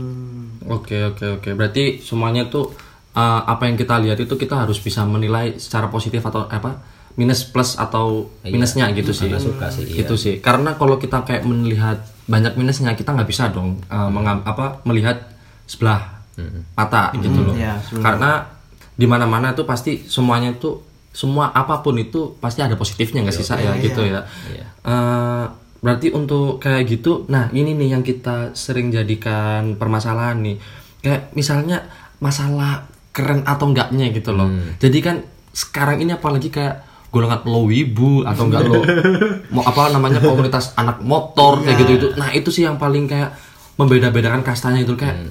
Oke 0.71 0.95
oke 1.03 1.43
oke. 1.43 1.50
Berarti 1.51 2.00
semuanya 2.00 2.47
tuh 2.47 2.71
uh, 3.12 3.41
apa 3.43 3.67
yang 3.67 3.75
kita 3.75 4.00
lihat 4.00 4.15
itu 4.15 4.31
kita 4.33 4.63
harus 4.63 4.79
bisa 4.79 5.03
menilai 5.03 5.59
secara 5.59 5.91
positif 5.91 6.23
atau 6.23 6.47
apa 6.47 6.79
minus 7.13 7.46
plus 7.46 7.77
atau 7.77 8.29
minusnya 8.41 8.89
gitu 8.96 9.13
sih. 9.13 9.29
Suka 9.38 9.70
sih, 9.70 9.86
iya. 9.86 10.05
Itu 10.05 10.17
sih. 10.17 10.41
Karena 10.41 10.74
kalau 10.77 10.98
kita 10.98 11.22
kayak 11.22 11.46
melihat 11.46 12.01
banyak 12.25 12.55
minusnya 12.55 12.96
kita 12.96 13.13
nggak 13.13 13.29
bisa 13.29 13.51
dong 13.51 13.84
uh, 13.91 14.08
mengam- 14.08 14.43
apa 14.48 14.79
melihat 14.88 15.27
sebelah 15.67 16.24
mata 16.74 17.13
gitu 17.22 17.39
loh. 17.46 17.53
iya. 17.53 17.77
Karena 18.01 18.41
di 18.93 19.05
mana-mana 19.05 19.53
tuh 19.53 19.65
pasti 19.65 20.05
semuanya 20.05 20.53
tuh 20.58 20.82
semua 21.13 21.53
apa 21.53 21.86
pun 21.86 21.93
itu 22.01 22.34
pasti 22.41 22.65
ada 22.65 22.74
positifnya 22.74 23.22
nggak 23.22 23.38
sih 23.38 23.46
saya 23.46 23.77
gitu 23.77 24.01
ya. 24.01 24.25
Iya. 24.50 24.65
Eh, 24.82 25.46
berarti 25.84 26.10
untuk 26.10 26.58
kayak 26.58 26.89
gitu, 26.89 27.29
nah 27.29 27.53
ini 27.53 27.77
nih 27.77 27.93
yang 27.93 28.01
kita 28.01 28.58
sering 28.58 28.89
jadikan 28.89 29.77
permasalahan 29.77 30.41
nih. 30.41 30.58
Kayak 31.05 31.22
misalnya 31.38 31.86
masalah 32.17 32.89
keren 33.13 33.46
atau 33.46 33.70
enggaknya 33.70 34.10
gitu 34.10 34.34
loh. 34.34 34.50
Jadi 34.82 35.00
kan 35.05 35.22
sekarang 35.53 36.01
ini 36.01 36.17
apalagi 36.17 36.50
kayak 36.50 36.82
golongan 37.13 37.46
lo 37.46 37.70
wibu 37.70 38.25
atau 38.25 38.50
enggak 38.50 38.65
lo 38.65 38.82
mau 39.53 39.62
apa 39.70 39.93
namanya 39.93 40.17
komunitas 40.17 40.74
anak 40.74 40.98
motor 41.05 41.62
kayak 41.62 41.77
gitu 41.86 41.91
itu. 42.01 42.08
Nah 42.17 42.34
itu 42.34 42.50
sih 42.50 42.65
yang 42.65 42.82
paling 42.82 43.05
kayak 43.05 43.38
membeda-bedakan 43.77 44.41
kastanya 44.41 44.82
itu 44.82 44.98
kayak 44.98 45.29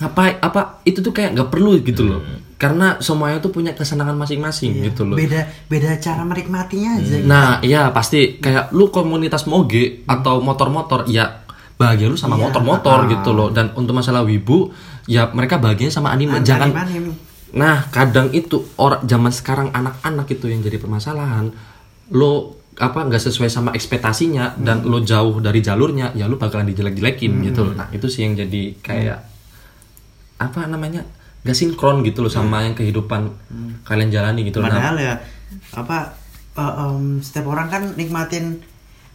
apa 0.00 0.40
apa 0.40 0.60
itu 0.88 1.04
tuh 1.04 1.12
kayak 1.12 1.36
nggak 1.36 1.50
perlu 1.52 1.76
gitu 1.84 2.08
loh. 2.08 2.20
Karena 2.56 2.96
semuanya 3.04 3.42
tuh 3.42 3.52
punya 3.52 3.76
kesenangan 3.76 4.16
masing-masing 4.16 4.86
gitu 4.86 5.02
loh. 5.04 5.18
beda 5.18 5.50
beda 5.66 5.98
cara 5.98 6.22
menikmatinya 6.22 7.02
aja 7.02 7.18
Nah, 7.26 7.58
iya 7.58 7.90
pasti 7.90 8.38
kayak 8.38 8.70
lu 8.70 8.88
komunitas 8.88 9.50
moge 9.50 10.06
atau 10.06 10.38
motor-motor 10.38 11.10
ya 11.10 11.42
bahagia 11.74 12.06
lu 12.06 12.14
sama 12.16 12.38
motor-motor 12.38 13.12
gitu 13.12 13.36
loh. 13.36 13.52
Dan 13.52 13.76
untuk 13.76 13.92
masalah 13.92 14.24
wibu 14.24 14.72
ya 15.04 15.28
mereka 15.34 15.58
bahagianya 15.58 15.92
sama 15.92 16.14
anime. 16.14 16.40
Jangan 16.40 16.70
Anime-anime. 16.72 17.31
Nah, 17.52 17.88
kadang 17.92 18.32
itu 18.32 18.64
orang 18.80 19.04
zaman 19.04 19.32
sekarang 19.32 19.68
anak-anak 19.70 20.26
itu 20.32 20.48
yang 20.48 20.64
jadi 20.64 20.80
permasalahan. 20.80 21.52
Lo 22.12 22.56
apa 22.80 23.04
nggak 23.04 23.20
sesuai 23.20 23.52
sama 23.52 23.70
ekspektasinya 23.76 24.56
dan 24.56 24.80
lo 24.88 25.04
jauh 25.04 25.36
dari 25.38 25.60
jalurnya, 25.60 26.16
ya 26.16 26.24
lo 26.24 26.40
bakalan 26.40 26.72
dijelek-jelekin 26.72 27.32
gitu 27.44 27.60
loh. 27.68 27.74
Nah, 27.76 27.92
itu 27.92 28.08
sih 28.08 28.24
yang 28.24 28.32
jadi 28.32 28.62
kayak 28.80 29.18
apa 30.40 30.66
namanya? 30.66 31.04
gak 31.42 31.58
sinkron 31.58 32.06
gitu 32.06 32.22
loh 32.22 32.30
sama 32.30 32.62
yang 32.62 32.70
kehidupan 32.70 33.26
kalian 33.82 34.14
jalani 34.14 34.46
gitu. 34.46 34.62
Nah, 34.62 34.70
padahal 34.70 34.94
ya 34.94 35.14
apa 35.74 36.14
eh, 36.54 36.62
em, 36.86 37.18
setiap 37.18 37.50
orang 37.50 37.66
kan 37.66 37.82
nikmatin 37.98 38.62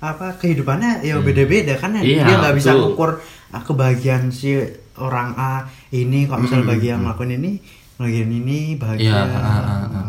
apa 0.04 0.36
kehidupannya 0.36 1.08
ya 1.08 1.24
beda-beda 1.24 1.80
kan 1.80 1.96
ya 1.96 2.04
Iya, 2.04 2.24
dia 2.28 2.36
nggak 2.38 2.56
bisa 2.60 2.76
betul. 2.76 2.82
mengukur 2.84 3.10
ah, 3.56 3.64
kebahagiaan 3.64 4.28
si 4.30 4.60
orang 5.00 5.40
A 5.40 5.72
ini 5.96 6.28
kalau 6.28 6.44
misalnya 6.44 6.68
bagi 6.68 6.88
yang 6.92 7.00
melakukan 7.02 7.32
ini 7.32 7.64
bagian 7.98 8.30
ini 8.30 8.78
bahagia 8.78 9.10
Iya, 9.10 9.18
ah, 9.38 9.60
ah, 9.62 9.86
ah. 9.90 10.08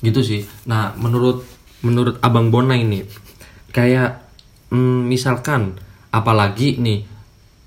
gitu 0.00 0.20
sih. 0.24 0.42
Nah, 0.66 0.96
menurut 0.96 1.44
menurut 1.84 2.16
Abang 2.20 2.48
Bona 2.48 2.76
ini 2.76 3.04
kayak 3.70 4.24
mm, 4.72 5.08
misalkan 5.08 5.76
apalagi 6.10 6.80
nih 6.80 7.04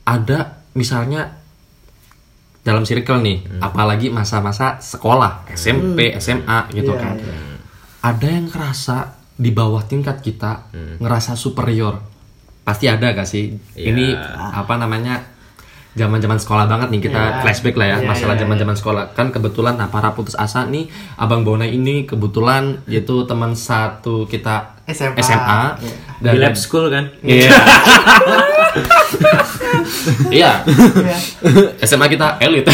ada 0.03 0.65
misalnya 0.75 1.39
dalam 2.63 2.87
circle 2.87 3.19
nih, 3.19 3.59
apalagi 3.59 4.07
masa-masa 4.07 4.79
sekolah, 4.79 5.51
SMP, 5.51 6.15
SMA 6.15 6.71
gitu 6.71 6.95
Iya, 6.95 7.01
kan. 7.03 7.15
Ada 7.99 8.27
yang 8.27 8.47
ngerasa 8.47 8.97
di 9.35 9.51
bawah 9.51 9.83
tingkat 9.83 10.23
kita, 10.23 10.71
ngerasa 10.99 11.35
superior. 11.35 11.99
Pasti 12.63 12.87
ada 12.87 13.11
gak 13.11 13.27
sih? 13.27 13.51
Ini 13.75 14.15
apa 14.55 14.79
namanya? 14.79 15.32
Zaman-zaman 15.93 16.35
sekolah 16.35 16.65
banget 16.65 16.89
nih 16.89 17.01
kita 17.01 17.21
Iya. 17.21 17.37
flashback 17.39 17.75
lah 17.75 17.87
ya, 17.87 17.97
Iya, 17.97 18.07
masalah 18.07 18.33
iya, 18.33 18.41
zaman-zaman 18.41 18.73
sekolah. 18.73 19.03
Kan 19.13 19.29
kebetulan 19.29 19.75
nah 19.75 19.85
para 19.87 20.09
putus 20.09 20.33
asa 20.33 20.65
nih, 20.65 20.89
Abang 21.15 21.41
Bona 21.41 21.63
ini 21.63 22.01
kebetulan 22.03 22.81
yaitu 22.85 23.21
teman 23.23 23.53
satu 23.53 24.25
kita 24.25 24.73
SMA. 24.83 25.15
SMA 25.15 25.61
Di 26.19 26.33
lab 26.35 26.55
school 26.55 26.89
kan. 26.89 27.13
Iya. 27.21 27.51
Iya. 30.29 30.51
SMA 31.87 32.07
kita 32.07 32.37
elit. 32.39 32.65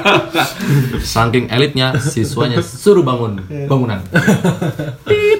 Saking 1.06 1.46
elitnya 1.46 1.94
siswanya 1.96 2.58
suruh 2.58 3.02
bangun 3.02 3.38
bangunan. 3.66 4.02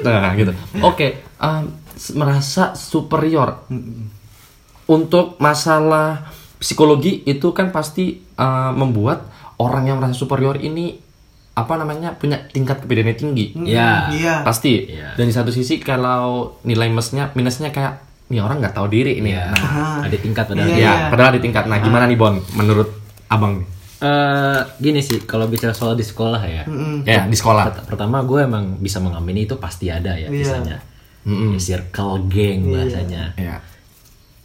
Nah, 0.00 0.32
gitu. 0.34 0.52
Oke, 0.80 1.08
um, 1.36 1.66
s- 1.92 2.14
merasa 2.14 2.72
superior. 2.72 3.66
Untuk 4.86 5.34
masalah 5.38 6.30
psikologi 6.56 7.22
itu 7.25 7.52
kan 7.52 7.70
pasti 7.70 8.20
uh, 8.36 8.72
membuat 8.72 9.28
orang 9.56 9.88
yang 9.88 9.96
merasa 10.00 10.16
superior 10.16 10.56
ini 10.56 10.96
apa 11.56 11.72
namanya 11.80 12.12
punya 12.12 12.44
tingkat 12.52 12.84
kepedean 12.84 13.16
tinggi. 13.16 13.56
Ya. 13.64 14.12
iya 14.12 14.34
Pasti. 14.44 14.92
Iya. 14.92 15.16
Dan 15.16 15.28
di 15.28 15.34
satu 15.34 15.48
sisi 15.48 15.80
kalau 15.80 16.56
nilai 16.62 16.92
minusnya 16.92 17.32
minusnya 17.32 17.72
kayak 17.72 18.04
nih 18.28 18.44
orang 18.44 18.60
nggak 18.60 18.76
tahu 18.76 18.92
diri 18.92 19.25
ini. 19.25 19.32
Iya. 19.32 19.56
Nah, 19.56 20.04
Ada 20.04 20.16
tingkat 20.20 20.44
padahal. 20.52 20.68
Iya, 20.68 20.76
ya, 20.76 20.84
iya. 20.84 20.94
padahal 21.08 21.32
di 21.32 21.40
tingkat. 21.40 21.64
Nah, 21.64 21.78
gimana 21.80 22.04
nih 22.04 22.18
Bon 22.20 22.36
menurut 22.52 22.92
Abang 23.32 23.64
nih? 23.64 23.68
Eh, 23.96 24.60
gini 24.76 25.00
sih, 25.00 25.25
kalau 25.25 25.48
bicara 25.48 25.72
soal 25.72 25.96
di 25.96 26.04
sekolah 26.04 26.42
ya. 26.44 26.68
Ya, 27.08 27.25
di 27.25 27.32
sekolah. 27.32 27.64
Pert- 27.72 27.88
Pertama 27.88 28.20
gue 28.20 28.44
emang 28.44 28.76
bisa 28.76 29.00
mengamini 29.00 29.48
itu 29.48 29.56
pasti 29.56 29.88
ada 29.88 30.12
ya, 30.12 30.28
Iya. 30.28 30.36
misalnya. 30.36 30.76
Ya, 31.25 31.58
circle 31.58 32.28
gang 32.28 32.68
bahasanya. 32.68 33.32
Ya. 33.40 33.64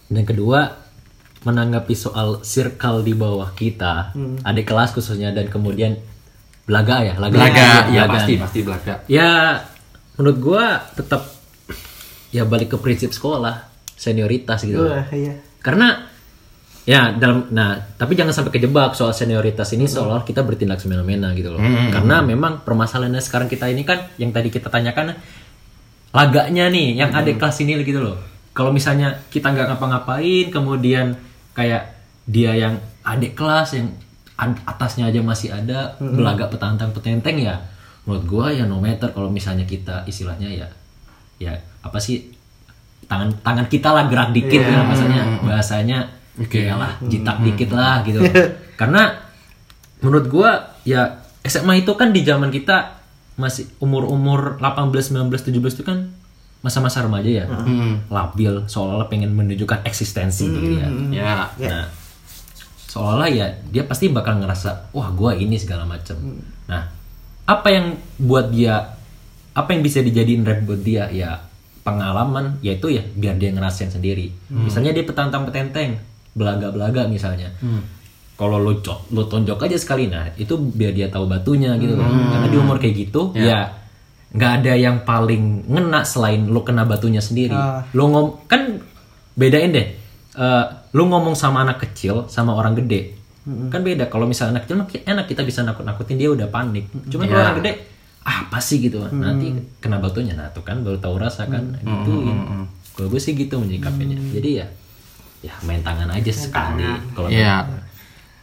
Dan 0.07 0.23
kedua, 0.23 0.80
menanggapi 1.41 1.97
soal 1.97 2.45
circle 2.45 3.01
di 3.01 3.17
bawah 3.17 3.49
kita, 3.57 4.13
adik 4.45 4.69
kelas 4.69 4.93
khususnya 4.93 5.33
dan 5.33 5.49
kemudian 5.49 5.97
belaga 6.65 7.01
ya, 7.01 7.13
laga. 7.17 7.35
Belaga, 7.35 7.69
ya 7.89 8.03
belaga 8.05 8.13
pasti 8.13 8.33
pasti 8.37 8.59
belaga. 8.61 8.93
Ya, 9.09 9.31
menurut 10.15 10.37
gua 10.37 10.65
tetap 10.93 11.25
ya 12.29 12.45
balik 12.45 12.73
ke 12.73 12.77
prinsip 12.77 13.09
sekolah, 13.09 13.67
senioritas 13.97 14.63
gitu. 14.63 14.85
Wah, 14.85 15.05
iya 15.11 15.35
Karena 15.61 16.09
ya 16.81 17.13
dalam 17.13 17.49
nah, 17.53 17.77
tapi 17.77 18.17
jangan 18.17 18.33
sampai 18.33 18.57
kejebak 18.57 18.97
soal 18.97 19.13
senioritas 19.13 19.69
ini 19.77 19.85
seolah 19.85 20.25
kita 20.25 20.41
bertindak 20.41 20.81
semena-mena 20.81 21.33
gitu 21.33 21.53
loh. 21.53 21.61
Karena 21.89 22.21
memang 22.21 22.61
permasalahannya 22.61 23.21
sekarang 23.21 23.49
kita 23.49 23.69
ini 23.69 23.81
kan 23.81 24.13
yang 24.21 24.29
tadi 24.29 24.53
kita 24.53 24.69
tanyakan 24.69 25.17
laganya 26.11 26.67
nih 26.69 26.97
yang 27.01 27.09
ada 27.13 27.29
kelas 27.33 27.57
ini 27.65 27.81
gitu 27.81 28.01
loh. 28.01 28.17
Kalau 28.51 28.69
misalnya 28.69 29.25
kita 29.31 29.49
nggak 29.53 29.73
ngapa-ngapain 29.73 30.51
kemudian 30.51 31.30
kayak 31.51 31.95
dia 32.27 32.55
yang 32.55 32.79
adik 33.01 33.33
kelas 33.33 33.75
yang 33.75 33.91
atasnya 34.65 35.09
aja 35.09 35.21
masih 35.21 35.53
ada 35.53 35.93
belaga 36.01 36.49
petantang 36.49 36.93
petenteng 36.95 37.37
ya. 37.37 37.61
Menurut 38.05 38.25
gua 38.25 38.45
ya 38.49 38.65
no 38.65 38.81
matter 38.81 39.13
kalau 39.13 39.29
misalnya 39.29 39.65
kita 39.69 40.05
istilahnya 40.09 40.49
ya 40.49 40.67
ya 41.37 41.53
apa 41.81 41.97
sih 42.01 42.33
tangan 43.05 43.33
tangan 43.45 43.67
kita 43.69 43.89
lah 43.93 44.09
gerak 44.09 44.33
dikit 44.33 44.61
ya 44.61 44.81
bahasanya 44.85 45.21
bahasanya 45.45 45.99
Oke. 46.39 46.65
ya 46.65 46.77
lah 46.77 46.97
jitak 47.05 47.37
dikit 47.45 47.69
lah 47.73 48.01
gitu. 48.01 48.21
Karena 48.79 49.13
menurut 50.01 50.25
gua 50.31 50.73
ya 50.81 51.21
SMA 51.45 51.85
itu 51.85 51.93
kan 51.93 52.09
di 52.13 52.25
zaman 52.25 52.49
kita 52.49 53.01
masih 53.37 53.69
umur-umur 53.81 54.61
18 54.61 55.17
19 55.17 55.29
17 55.33 55.77
itu 55.81 55.83
kan 55.85 56.13
masa-masa 56.61 57.01
remaja 57.01 57.41
ya 57.41 57.45
labil 58.13 58.69
seolah-olah 58.69 59.09
pengen 59.09 59.33
menunjukkan 59.33 59.81
eksistensi 59.81 60.45
diri 60.45 60.77
ya. 60.77 60.87
Ya. 61.09 61.33
Nah, 61.57 61.85
seolah-olah 62.85 63.29
ya 63.33 63.45
dia 63.73 63.83
pasti 63.89 64.13
bakal 64.13 64.37
ngerasa 64.37 64.93
wah 64.93 65.09
gua 65.09 65.33
ini 65.33 65.57
segala 65.57 65.89
macem. 65.89 66.15
Nah, 66.69 66.85
apa 67.49 67.67
yang 67.73 67.97
buat 68.21 68.53
dia 68.53 68.93
apa 69.57 69.69
yang 69.73 69.81
bisa 69.81 70.05
dijadiin 70.05 70.45
rap 70.45 70.61
buat 70.63 70.85
dia? 70.85 71.09
Ya 71.09 71.41
pengalaman 71.81 72.61
yaitu 72.61 72.93
ya 72.93 73.01
biar 73.17 73.41
dia 73.41 73.49
ngerasain 73.49 73.89
sendiri. 73.89 74.29
Misalnya 74.53 74.93
dia 74.93 75.01
petantang 75.01 75.49
petenteng, 75.49 75.97
belaga-belaga 76.37 77.09
misalnya. 77.09 77.49
Kalau 78.37 78.61
lo 78.61 78.81
cok, 78.81 79.13
lo 79.17 79.25
tonjok 79.25 79.65
aja 79.65 79.77
sekali 79.81 80.09
nah 80.09 80.29
itu 80.37 80.57
biar 80.57 80.93
dia 80.93 81.09
tahu 81.09 81.25
batunya 81.25 81.73
gitu 81.81 81.97
kan. 81.97 82.05
Karena 82.05 82.47
di 82.53 82.57
umur 82.61 82.77
kayak 82.77 82.95
gitu 83.09 83.33
ya 83.33 83.80
nggak 84.31 84.51
ada 84.63 84.73
yang 84.73 85.03
paling 85.03 85.67
ngena 85.67 86.01
selain 86.03 86.47
lo 86.47 86.63
kena 86.63 86.83
batunya 86.83 87.19
sendiri. 87.19 87.51
Lo 87.91 88.07
ngom 88.07 88.25
kan 88.47 88.79
bedain 89.35 89.71
deh. 89.71 89.87
Eh, 90.31 90.65
lo 90.91 91.03
ngomong 91.05 91.35
sama 91.35 91.63
anak 91.63 91.83
kecil 91.83 92.27
sama 92.27 92.55
orang 92.55 92.75
gede 92.75 93.19
kan 93.67 93.81
beda. 93.81 94.05
Kalau 94.05 94.23
misalnya 94.23 94.59
anak 94.59 94.69
kecil 94.69 94.77
mah 94.77 94.87
enak 94.87 95.25
kita 95.25 95.41
bisa 95.41 95.59
nakut-nakutin 95.61 96.15
dia 96.15 96.29
udah 96.29 96.47
panik. 96.47 96.87
Cuman 97.09 97.25
kalau 97.25 97.41
orang 97.41 97.57
gede 97.59 97.71
"Ah, 98.21 98.45
apa 98.45 98.61
sih 98.61 98.77
gitu 98.79 99.01
nanti 99.09 99.49
kena 99.81 99.97
batunya 99.97 100.37
nah 100.37 100.45
tuh 100.47 100.61
kan 100.61 100.85
baru 100.85 101.01
tahu 101.01 101.17
rasa 101.17 101.49
kan 101.49 101.73
gituin. 101.75 102.37
Kalau 102.93 103.07
gue 103.09 103.17
sih 103.17 103.33
gitu 103.33 103.57
menyikapinya. 103.57 104.15
Jadi 104.31 104.49
ya 104.61 104.67
ya 105.41 105.53
main 105.65 105.81
tangan 105.81 106.05
aja 106.07 106.29
sekali. 106.29 106.85
Kalau 107.11 107.27
Iya. 107.27 107.65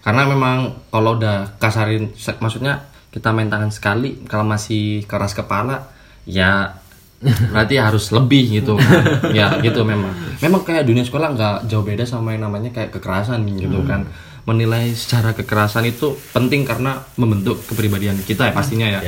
Karena 0.02 0.26
memang 0.26 0.56
kalau 0.90 1.14
udah 1.14 1.56
kasarin 1.56 2.10
maksudnya 2.42 2.82
kita 3.08 3.32
main 3.32 3.48
tangan 3.48 3.72
sekali 3.72 4.20
kalau 4.28 4.44
masih 4.44 5.04
keras 5.08 5.32
kepala 5.32 5.88
ya 6.28 6.76
berarti 7.18 7.74
harus 7.82 8.14
lebih 8.14 8.62
gitu 8.62 8.78
kan. 8.78 9.02
ya 9.38 9.58
gitu 9.58 9.82
memang. 9.82 10.14
Memang 10.38 10.62
kayak 10.62 10.86
dunia 10.86 11.02
sekolah 11.02 11.34
nggak 11.34 11.56
jauh 11.66 11.82
beda 11.82 12.06
sama 12.06 12.36
yang 12.36 12.46
namanya 12.46 12.70
kayak 12.70 12.94
kekerasan 12.94 13.42
gitu 13.58 13.82
kan. 13.88 14.06
Menilai 14.46 14.94
secara 14.94 15.34
kekerasan 15.34 15.84
itu 15.84 16.14
penting 16.32 16.64
karena 16.64 17.04
membentuk 17.18 17.60
kepribadian 17.68 18.16
kita 18.22 18.48
ya 18.48 18.54
pastinya 18.54 18.86
ya, 18.88 19.02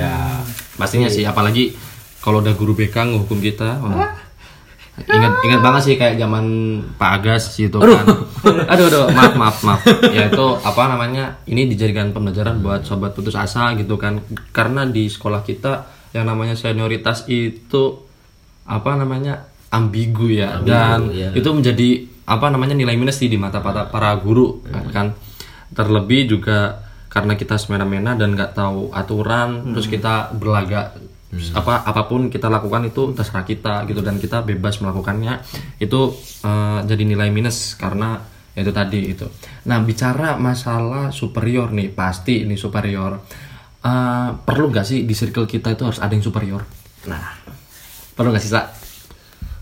pastinya 0.77 1.09
sih 1.09 1.25
apalagi 1.25 1.73
kalau 2.21 2.45
udah 2.45 2.53
guru 2.53 2.77
BK 2.77 3.15
ngehukum 3.15 3.41
kita 3.41 3.81
wah. 3.81 4.13
Ingat 5.09 5.33
ingat 5.47 5.61
banget 5.65 5.83
sih 5.87 5.95
kayak 5.97 6.21
zaman 6.21 6.45
Pak 7.01 7.11
Agas 7.21 7.57
gitu 7.57 7.81
kan. 7.81 8.05
Aduh 8.73 8.87
aduh 8.89 9.05
maaf 9.13 9.35
maaf 9.37 9.57
maaf. 9.65 9.81
Ya 10.13 10.29
itu 10.29 10.47
apa 10.61 10.83
namanya 10.91 11.41
ini 11.49 11.69
dijadikan 11.71 12.13
pembelajaran 12.13 12.61
buat 12.61 12.85
sobat 12.85 13.17
putus 13.17 13.37
asa 13.37 13.73
gitu 13.79 13.97
kan. 13.97 14.21
Karena 14.53 14.85
di 14.85 15.09
sekolah 15.09 15.41
kita 15.47 15.89
yang 16.13 16.27
namanya 16.27 16.59
senioritas 16.59 17.25
itu 17.31 18.03
apa 18.69 18.99
namanya 18.99 19.49
ambigu 19.73 20.29
ya. 20.29 20.61
Dan 20.61 21.13
ya. 21.15 21.31
itu 21.33 21.49
menjadi 21.53 22.07
apa 22.29 22.47
namanya 22.53 22.77
nilai 22.77 22.95
minus 22.95 23.19
sih 23.19 23.27
di 23.27 23.41
mata 23.41 23.65
para, 23.65 23.89
para 23.89 24.13
guru 24.21 24.61
kan. 24.93 25.17
Terlebih 25.71 26.35
juga 26.37 26.91
karena 27.11 27.35
kita 27.35 27.59
semena-mena 27.59 28.15
dan 28.15 28.39
nggak 28.39 28.55
tahu 28.55 28.95
aturan 28.95 29.75
terus 29.75 29.91
kita 29.91 30.31
berlagak 30.31 30.95
apa 31.31 31.87
apa 31.87 32.11
pun 32.11 32.27
kita 32.27 32.51
lakukan 32.51 32.91
itu 32.91 33.15
terserah 33.15 33.47
kita 33.47 33.87
gitu 33.87 34.03
dan 34.03 34.19
kita 34.19 34.43
bebas 34.43 34.83
melakukannya 34.83 35.39
itu 35.79 36.11
eh, 36.43 36.79
jadi 36.83 37.03
nilai 37.07 37.31
minus 37.31 37.79
karena 37.79 38.19
itu 38.51 38.71
tadi 38.75 39.15
itu. 39.15 39.31
Nah 39.71 39.79
bicara 39.87 40.35
masalah 40.35 41.15
superior 41.15 41.71
nih 41.71 41.95
pasti 41.95 42.43
ini 42.43 42.59
superior. 42.59 43.23
Eh, 43.81 44.29
perlu 44.43 44.75
nggak 44.75 44.87
sih 44.87 45.07
di 45.07 45.15
circle 45.15 45.47
kita 45.47 45.71
itu 45.71 45.87
harus 45.87 46.03
ada 46.03 46.11
yang 46.11 46.25
superior? 46.27 46.67
Nah. 47.07 47.39
Perlu 48.19 48.35
nggak 48.35 48.45
sih 48.45 48.53
Sa? 48.53 48.63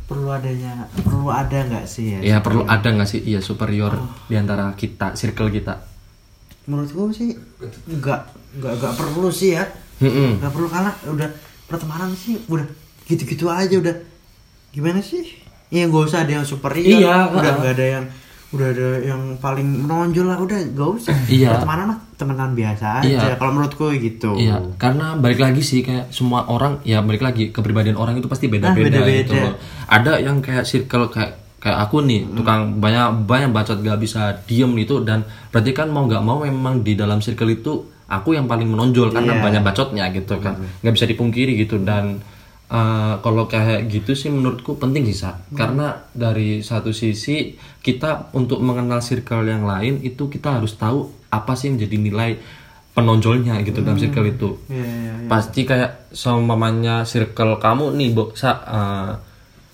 perlu 0.08 0.32
adanya 0.32 0.88
perlu 1.04 1.28
ada 1.28 1.68
nggak 1.68 1.84
sih 1.84 2.16
ya? 2.16 2.20
Ya 2.24 2.36
perlu 2.40 2.64
ada 2.64 2.88
nggak 2.88 3.08
sih? 3.12 3.20
Iya 3.28 3.44
superior 3.44 3.92
di 4.24 4.40
antara 4.40 4.72
kita 4.72 5.12
circle 5.12 5.52
kita. 5.52 5.84
Menurutku 6.64 7.12
sih 7.12 7.36
nggak 7.92 8.20
nggak 8.56 8.72
nggak 8.80 8.94
perlu 8.96 9.28
sih 9.28 9.52
ya. 9.52 9.68
Nggak 10.00 10.48
perlu 10.48 10.72
karena 10.72 10.96
udah 11.12 11.28
pertemanan 11.68 12.10
sih 12.12 12.40
udah 12.44 12.64
gitu-gitu 13.04 13.46
aja 13.46 13.74
udah 13.74 13.96
gimana 14.70 14.98
sih 14.98 15.24
ya 15.68 15.84
nggak 15.84 16.04
usah 16.06 16.24
ada 16.24 16.32
yang 16.34 16.44
superior 16.44 16.84
Iya, 16.98 17.28
udah 17.30 17.52
nggak 17.58 17.74
ada 17.74 17.86
yang 17.90 18.04
udah 18.48 18.66
ada 18.66 18.88
yang 19.02 19.20
paling 19.36 19.84
menonjol 19.84 20.24
lah 20.24 20.40
udah 20.40 20.56
gak 20.72 20.90
usah 20.90 21.12
Iya. 21.28 21.52
pertemanan 21.52 21.84
mah 21.86 21.98
temenan 22.16 22.50
biasa 22.52 23.04
aja 23.04 23.04
Iya. 23.04 23.36
kalau 23.36 23.52
menurutku 23.52 23.92
gitu 23.92 24.32
Iya, 24.34 24.56
karena 24.74 25.12
balik 25.14 25.36
lagi 25.38 25.60
sih 25.60 25.84
kayak 25.84 26.08
semua 26.08 26.48
orang 26.48 26.80
ya 26.82 27.04
balik 27.04 27.20
lagi 27.20 27.52
kepribadian 27.52 27.94
orang 27.94 28.16
itu 28.16 28.24
pasti 28.24 28.48
beda-beda 28.48 28.88
Ah, 28.88 29.04
beda-beda. 29.04 29.20
gitu 29.20 29.32
loh. 29.36 29.54
Ada 29.86 30.12
yang 30.18 30.40
kayak 30.40 30.64
circle 30.64 31.08
kayak 31.08 31.36
kayak 31.58 31.78
aku 31.82 32.00
nih, 32.00 32.24
tukang 32.32 32.78
banyak 32.78 33.26
banyak 33.26 33.50
bacot 33.50 33.78
gak 33.78 33.98
bisa 33.98 34.32
diem 34.46 34.72
gitu 34.78 35.02
dan 35.02 35.20
berarti 35.50 35.74
kan 35.74 35.90
mau 35.90 36.06
nggak 36.06 36.22
mau 36.22 36.40
memang 36.40 36.80
di 36.80 36.94
dalam 36.94 37.18
circle 37.18 37.50
itu 37.50 37.84
aku 38.08 38.32
yang 38.32 38.44
paling 38.44 38.66
menonjol 38.66 39.08
karena 39.10 39.32
Iya. 39.34 39.42
banyak 39.42 39.62
bacotnya 39.62 40.04
gitu 40.10 40.36
kan. 40.38 40.56
nggak 40.80 40.94
bisa 40.94 41.04
dipungkiri 41.04 41.52
gitu 41.56 41.76
dan 41.78 42.18
eh, 42.66 43.14
kalau 43.18 43.44
kayak 43.44 43.86
gitu 43.86 44.12
sih 44.12 44.28
menurutku 44.28 44.76
penting 44.76 45.04
sih 45.04 45.18
Sa. 45.18 45.36
karena 45.50 45.86
dari 46.10 46.60
satu 46.60 46.90
sisi 46.90 47.52
kita 47.78 48.32
untuk 48.32 48.58
mengenal 48.58 49.00
circle 49.00 49.44
yang 49.44 49.62
lain 49.62 50.00
itu 50.02 50.26
kita 50.26 50.56
harus 50.56 50.74
tahu 50.74 51.04
apa 51.28 51.52
sih 51.52 51.68
yang 51.68 51.78
jadi 51.78 51.96
nilai 51.98 52.30
penonjolnya 52.90 53.60
gitu 53.62 53.80
dalam 53.80 53.96
circle 53.96 54.26
itu 54.26 54.50
Iya, 54.66 54.74
iya, 54.76 55.12
iya. 55.14 55.28
pasti 55.28 55.62
kayak 55.62 56.10
seumpamanya 56.10 57.04
circle 57.04 57.56
kamu 57.56 57.94
nih 57.94 58.08
Bo, 58.10 58.32
sa, 58.34 58.50
eh, 58.58 59.12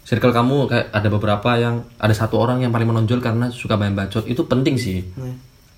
circle 0.05 0.31
kamu 0.31 0.69
kayak 0.69 0.87
ada 0.93 1.09
beberapa 1.09 1.50
yang 1.55 1.75
ada 1.97 2.12
satu 2.12 2.37
orang 2.37 2.61
yang 2.61 2.69
paling 2.69 2.85
menonjol 2.85 3.19
karena 3.19 3.49
suka 3.49 3.75
banyak 3.75 3.97
bacot 3.97 4.25
itu 4.25 4.43
penting 4.45 4.76
sih 4.76 5.00
Iya. 5.00 5.35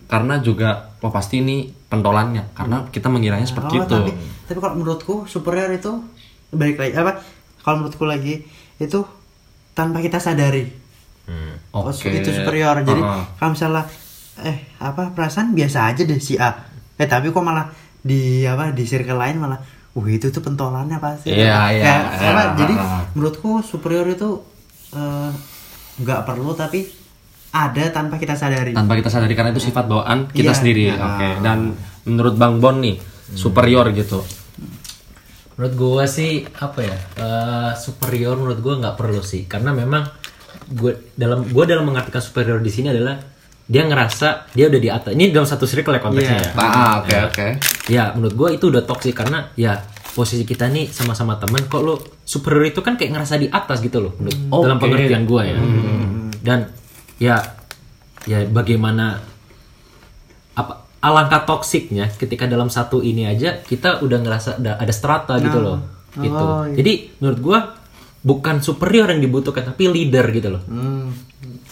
Karena 0.06 0.38
juga 0.38 0.94
wah 0.98 1.12
pasti 1.12 1.42
ini 1.42 1.66
pentolannya. 1.86 2.54
Karena 2.54 2.86
kita 2.88 3.10
mengiranya 3.10 3.46
seperti 3.46 3.78
Oh, 3.78 3.84
itu. 3.84 3.96
tapi 3.96 4.12
tapi 4.46 4.58
kalau 4.58 4.74
menurutku 4.78 5.14
superior 5.26 5.70
itu 5.70 5.92
balik 6.54 6.78
lagi 6.78 6.94
apa 6.94 7.18
kalau 7.60 7.82
menurutku 7.82 8.06
lagi 8.06 8.46
itu 8.78 9.02
tanpa 9.74 9.98
kita 10.00 10.18
sadari. 10.18 10.70
Oh, 11.74 11.90
Oke. 11.90 12.08
itu 12.08 12.30
superior. 12.30 12.78
Jadi 12.80 13.02
Heeh. 13.02 13.22
kalau 13.36 13.50
misalnya 13.52 13.82
eh 14.36 14.58
apa 14.78 15.10
perasaan 15.10 15.52
biasa 15.52 15.90
aja 15.90 16.02
deh 16.06 16.20
si 16.22 16.38
A. 16.38 16.54
Eh 16.96 17.04
tapi 17.04 17.34
kok 17.34 17.42
malah 17.42 17.66
di 17.98 18.46
apa 18.46 18.70
di 18.70 18.86
circle 18.86 19.18
lain 19.18 19.42
malah 19.42 19.58
wah 19.92 20.06
itu 20.06 20.30
tuh 20.30 20.40
pentolannya 20.40 21.02
pasti. 21.02 21.34
Iya, 21.34 21.72
iya, 21.74 21.82
Kayak, 21.82 22.02
iya, 22.20 22.28
apa, 22.30 22.42
jadi 22.54 22.74
menurutku 23.12 23.50
superior 23.60 24.06
itu 24.06 24.38
eh, 24.94 25.30
nggak 25.98 26.20
perlu 26.22 26.52
tapi 26.52 26.84
ada 27.56 27.84
tanpa 27.88 28.16
kita 28.16 28.34
sadari. 28.34 28.70
Tanpa 28.70 28.92
kita 28.94 29.08
sadari 29.08 29.32
karena 29.32 29.50
itu 29.50 29.62
sifat 29.62 29.84
bawaan 29.84 30.28
kita 30.28 30.52
Iya, 30.52 30.56
sendiri 30.56 30.82
iya. 30.86 30.96
oke. 30.98 31.28
Dan 31.40 31.72
menurut 32.04 32.34
Bang 32.34 32.58
Bon 32.58 32.76
nih 32.76 33.00
superior 33.32 33.88
gitu. 33.90 34.20
Menurut 35.56 35.74
gua 35.74 36.04
sih 36.04 36.44
apa 36.44 36.80
ya 36.80 36.96
eh, 37.16 37.70
superior 37.74 38.36
menurut 38.36 38.60
gua 38.60 38.74
nggak 38.76 38.94
perlu 38.94 39.20
sih. 39.20 39.44
Karena 39.44 39.72
memang 39.72 40.04
gue 40.66 41.14
dalam 41.14 41.48
gua 41.48 41.64
dalam 41.64 41.84
mengartikan 41.84 42.20
superior 42.20 42.58
di 42.58 42.68
sini 42.68 42.90
adalah 42.90 43.16
dia 43.64 43.82
ngerasa 43.82 44.52
dia 44.52 44.68
udah 44.68 44.78
di 44.78 44.90
atas. 44.92 45.10
Ini 45.10 45.32
dalam 45.32 45.48
satu 45.48 45.64
circle 45.64 45.96
ya 45.96 46.00
konteksnya 46.00 46.36
Iya. 46.36 46.50
ya. 46.52 46.60
Ah 46.60 46.92
oke 47.00 47.16
oke. 47.32 47.46
Ya 47.88 48.04
menurut 48.12 48.34
gua 48.34 48.48
itu 48.52 48.68
udah 48.68 48.84
toksik 48.84 49.16
karena 49.16 49.48
ya 49.56 49.80
posisi 50.12 50.44
kita 50.44 50.68
nih 50.68 50.88
sama-sama 50.88 51.36
temen 51.36 51.64
kok 51.66 51.80
lo 51.80 51.94
superior 52.22 52.64
itu 52.64 52.80
kan 52.80 52.96
kayak 52.96 53.12
ngerasa 53.12 53.36
di 53.36 53.48
atas 53.48 53.80
gitu 53.80 54.00
loh 54.00 54.12
menurut 54.16 54.38
Oke. 54.48 54.62
dalam 54.64 54.78
pengertian 54.78 55.24
gua 55.24 55.42
ya. 55.44 55.56
Dan 56.40 56.68
ya 57.16 57.40
ya 58.22 58.44
bagaimana 58.44 59.20
apa 60.52 60.72
alangkah 60.98 61.44
toksiknya 61.44 62.10
ketika 62.12 62.44
dalam 62.44 62.66
satu 62.66 63.00
ini 63.00 63.24
aja 63.24 63.60
kita 63.60 64.00
udah 64.00 64.18
ngerasa 64.18 64.50
ada, 64.56 64.72
ada 64.76 64.92
strata 64.92 65.36
gitu 65.38 65.58
loh 65.58 65.78
gitu 66.14 66.32
Oh, 66.34 66.64
iya. 66.64 66.74
jadi 66.74 66.92
menurut 67.18 67.40
gua 67.40 67.58
bukan 68.20 68.58
superior 68.58 69.06
yang 69.06 69.20
dibutuhkan 69.20 69.62
tapi 69.64 69.86
leader 69.86 70.24
gitu 70.30 70.48
loh 70.50 70.62
Hmm. 70.62 71.12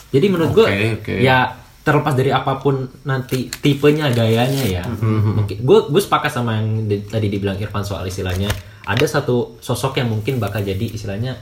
jadi 0.09 0.27
menurut 0.29 0.53
gua 0.55 0.67
Oke, 0.67 1.01
oke. 1.01 1.15
ya 1.19 1.57
terlepas 1.81 2.13
dari 2.13 2.29
apa 2.29 2.57
pun 2.57 2.81
nanti 3.05 3.53
tipenya 3.53 4.09
gayanya 4.09 4.65
ya. 4.65 4.85
Mungkin 4.89 5.61
gue 5.61 5.79
gue 5.85 6.01
sepakat 6.01 6.33
sama 6.33 6.57
yang 6.57 6.89
di- 6.89 7.05
tadi 7.05 7.29
dibilang 7.29 7.61
Irfan 7.61 7.85
soal 7.85 8.09
istilahnya 8.09 8.49
ada 8.83 9.05
satu 9.05 9.61
sosok 9.61 10.01
yang 10.01 10.09
mungkin 10.09 10.41
bakal 10.41 10.65
jadi 10.65 10.81
istilahnya 10.81 11.37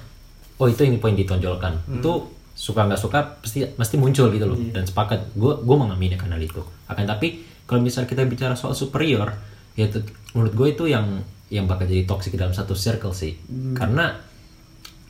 oh 0.58 0.66
itu 0.66 0.82
ini 0.82 0.98
poin 0.98 1.14
ditonjolkan. 1.14 1.86
Itu 1.94 2.26
suka 2.52 2.84
nggak 2.84 3.00
suka 3.00 3.40
pasti 3.40 3.64
pasti 3.64 3.96
muncul 3.96 4.28
gitu 4.28 4.44
loh. 4.44 4.58
Dan 4.58 4.84
sepakat 4.84 5.32
gue 5.32 5.52
gue 5.64 5.76
mengamini 5.76 6.14
karena 6.20 6.36
itu. 6.36 6.60
Akan 6.86 7.08
tapi 7.08 7.42
kalau 7.64 7.80
misal 7.80 8.04
kita 8.04 8.24
bicara 8.28 8.52
soal 8.52 8.76
superior 8.76 9.32
ya 9.72 9.88
itu 9.88 10.04
menurut 10.36 10.52
gue 10.52 10.68
itu 10.76 10.84
yang 10.92 11.24
yang 11.48 11.64
bakal 11.68 11.84
jadi 11.88 12.04
toxic 12.04 12.36
dalam 12.36 12.52
satu 12.52 12.76
circle 12.76 13.16
sih. 13.16 13.36
Karena 13.76 14.16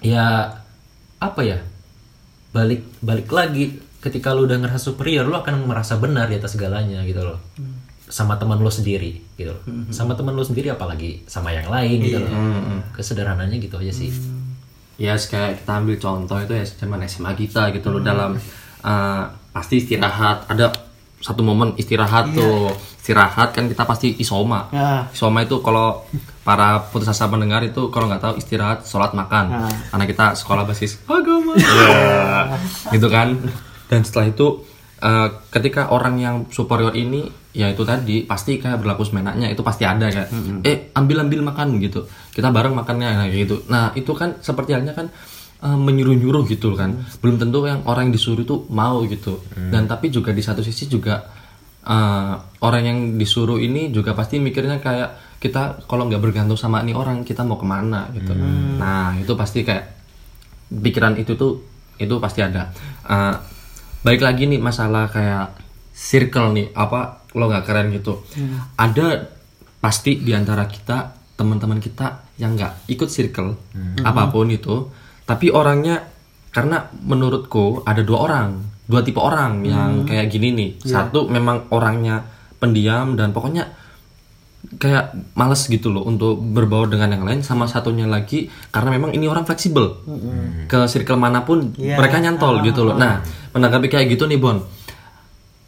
ya 0.03 0.59
apa 1.23 1.41
ya 1.47 1.63
balik 2.51 2.83
balik 2.99 3.31
lagi 3.31 3.79
ketika 4.03 4.35
lu 4.35 4.51
udah 4.51 4.59
ngerasa 4.59 4.91
superior 4.91 5.23
lu 5.23 5.39
akan 5.39 5.71
merasa 5.71 5.95
benar 5.99 6.27
di 6.27 6.39
atas 6.39 6.59
segalanya 6.59 7.03
gitu 7.07 7.23
loh. 7.23 7.39
Sama 8.13 8.37
teman 8.37 8.61
lu 8.61 8.69
sendiri 8.69 9.23
gitu 9.39 9.55
loh. 9.55 9.63
Sama 9.95 10.19
teman 10.19 10.35
lu 10.35 10.43
sendiri 10.47 10.71
apalagi 10.71 11.23
sama 11.31 11.55
yang 11.55 11.71
lain 11.71 11.99
gitu 12.03 12.19
loh. 12.23 12.31
Kesederhananya 12.95 13.59
gitu 13.63 13.79
aja 13.79 13.95
sih 13.95 14.42
ya 15.03 15.19
kayak 15.19 15.67
kita 15.67 15.73
ambil 15.83 15.97
contoh 15.99 16.39
itu 16.39 16.55
ya 16.55 16.63
zaman 16.63 17.03
SMA 17.11 17.35
kita 17.35 17.75
gitu 17.75 17.91
loh 17.91 17.99
dalam 17.99 18.39
uh, 18.87 19.23
pasti 19.51 19.83
istirahat 19.83 20.47
ada 20.47 20.71
satu 21.23 21.41
momen 21.47 21.79
istirahat 21.79 22.35
tuh. 22.35 22.75
Istirahat 22.99 23.55
kan 23.55 23.71
kita 23.71 23.87
pasti 23.87 24.15
isoma. 24.19 24.67
Ya. 24.75 25.07
isoma 25.15 25.47
itu 25.47 25.63
kalau 25.63 26.03
para 26.43 26.83
putus 26.91 27.11
asa 27.11 27.31
mendengar 27.31 27.63
itu 27.63 27.91
kalau 27.95 28.11
nggak 28.11 28.23
tahu 28.23 28.35
istirahat 28.39 28.83
sholat 28.83 29.15
makan. 29.15 29.71
Karena 29.91 30.05
kita 30.07 30.27
sekolah 30.35 30.67
basis 30.67 30.99
agama. 31.07 31.55
Ya, 31.59 32.59
gitu 32.91 33.07
kan. 33.07 33.39
Dan 33.87 34.03
setelah 34.03 34.31
itu 34.35 34.67
uh, 35.03 35.29
ketika 35.55 35.95
orang 35.95 36.19
yang 36.19 36.37
superior 36.51 36.95
ini 36.99 37.31
ya 37.53 37.69
itu 37.69 37.85
tadi 37.85 38.25
pasti 38.25 38.57
kayak 38.57 38.81
berlaku 38.81 39.05
semenaknya 39.05 39.53
itu 39.53 39.61
pasti 39.61 39.85
ada 39.85 40.09
kayak 40.09 40.29
eh 40.65 40.89
ambil 40.97 41.29
ambil 41.29 41.41
makan 41.45 41.77
gitu. 41.85 42.09
Kita 42.33 42.49
bareng 42.49 42.73
makannya 42.73 43.09
nah, 43.09 43.29
kayak 43.29 43.45
gitu. 43.45 43.57
Nah 43.69 43.93
itu 43.93 44.13
kan 44.17 44.41
seperti 44.41 44.73
halnya 44.73 44.97
kan 44.97 45.13
uh, 45.61 45.77
menyuruh-nyuruh 45.77 46.49
gitu 46.49 46.73
kan. 46.73 46.97
Belum 47.21 47.37
tentu 47.37 47.69
yang 47.69 47.85
orang 47.85 48.09
yang 48.09 48.15
disuruh 48.17 48.41
itu 48.41 48.65
mau 48.73 49.05
gitu. 49.05 49.45
Dan 49.53 49.85
tapi 49.85 50.09
juga 50.09 50.33
di 50.33 50.41
satu 50.41 50.65
sisi 50.65 50.89
juga 50.89 51.29
uh, 51.85 52.35
orang 52.65 52.83
yang 52.83 52.99
disuruh 53.21 53.61
ini 53.61 53.93
juga 53.93 54.17
pasti 54.17 54.41
mikirnya 54.41 54.81
kayak 54.81 55.39
kita 55.43 55.85
kalau 55.91 56.09
nggak 56.09 56.23
bergantung 56.23 56.57
sama 56.57 56.81
ini 56.81 56.97
orang 56.97 57.21
kita 57.21 57.45
mau 57.45 57.61
ke 57.61 57.67
mana 57.69 58.09
gitu. 58.17 58.33
Nah 58.81 59.19
itu 59.21 59.37
pasti 59.37 59.61
kayak 59.61 59.93
pikiran 60.73 61.21
itu 61.21 61.37
tuh 61.37 61.61
itu 62.01 62.15
pasti 62.17 62.41
ada. 62.41 62.73
Uh, 63.05 63.37
balik 64.03 64.25
lagi 64.25 64.49
nih 64.49 64.59
masalah 64.59 65.13
kayak 65.13 65.53
circle 65.93 66.57
nih 66.57 66.73
apa 66.75 67.22
lo 67.33 67.45
nggak 67.47 67.65
keren 67.65 67.89
gitu. 67.91 68.21
Ada 68.75 69.29
pasti 69.79 70.17
di 70.17 70.31
antara 70.31 70.65
kita 70.65 71.11
teman-teman 71.35 71.77
kita 71.77 72.31
yang 72.39 72.55
nggak 72.55 72.87
ikut 72.87 73.09
circle 73.09 73.57
apa 74.01 74.29
pun 74.29 74.47
itu 74.47 74.89
tapi 75.23 75.51
orangnya 75.51 76.07
karena 76.49 76.85
menurutku 77.03 77.83
ada 77.83 78.01
dua 78.01 78.19
orang 78.23 78.49
dua 78.83 79.01
tipe 79.01 79.17
orang 79.17 79.65
yang 79.65 80.05
kayak 80.05 80.29
gini 80.29 80.53
nih. 80.53 80.71
Satu 80.85 81.27
memang 81.27 81.67
orangnya 81.71 82.23
pendiam 82.57 83.15
dan 83.15 83.33
pokoknya 83.33 83.81
kayak 84.63 85.11
males 85.35 85.67
gitu 85.67 85.91
loh 85.91 86.07
untuk 86.07 86.39
berbaur 86.39 86.87
dengan 86.87 87.11
yang 87.11 87.25
lain 87.27 87.41
sama 87.43 87.67
satunya 87.67 88.07
lagi 88.07 88.47
karena 88.71 88.95
memang 88.95 89.11
ini 89.11 89.27
orang 89.27 89.43
fleksibel 89.43 89.99
ke 90.71 90.87
circle 90.87 91.19
mana 91.19 91.43
pun 91.43 91.75
Iya. 91.75 91.99
mereka 91.99 92.23
nyantol 92.23 92.63
gitu 92.63 92.87
loh. 92.87 92.95
Nah 92.95 93.19
menanggapi 93.51 93.91
kayak 93.91 94.07
gitu 94.09 94.25
nih 94.25 94.39
Bon 94.39 94.63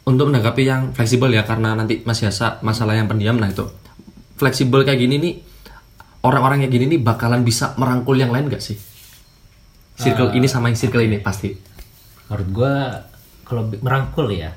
untuk 0.05 0.29
menanggapi 0.29 0.63
yang 0.65 0.81
fleksibel 0.93 1.33
ya 1.33 1.41
karena 1.43 1.73
nanti 1.73 2.05
masih 2.05 2.29
ada 2.29 2.61
masalah 2.61 2.93
yang 2.93 3.09
pendiam 3.09 3.37
nah 3.37 3.49
itu. 3.49 3.65
Fleksibel 4.37 4.85
kayak 4.85 5.01
gini 5.01 5.15
nih 5.17 5.33
orang-orang 6.25 6.65
kayak 6.65 6.73
gini 6.73 6.85
nih 6.97 6.99
bakalan 7.01 7.41
bisa 7.41 7.73
merangkul 7.77 8.17
yang 8.17 8.29
lain 8.29 8.49
gak 8.49 8.61
sih? 8.61 8.77
Circle 9.95 10.35
ini 10.35 10.45
sama 10.45 10.69
yang 10.69 10.77
circle 10.77 11.01
ini 11.01 11.17
pasti. 11.17 11.55
Menurut 12.29 12.49
gua 12.53 12.73
kalau 13.47 13.69
merangkul 13.81 14.29
ya 14.29 14.53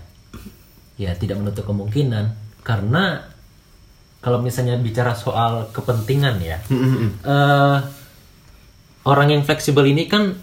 ya 0.99 1.15
tidak 1.17 1.41
menutup 1.41 1.65
kemungkinan. 1.65 2.47
Karena 2.67 3.25
kalau 4.19 4.43
misalnya 4.43 4.77
bicara 4.77 5.15
soal 5.15 5.71
kepentingan 5.71 6.37
ya 6.43 6.59
eh, 7.23 7.79
orang 9.07 9.29
yang 9.31 9.43
fleksibel 9.47 9.87
ini 9.87 10.11
kan 10.11 10.35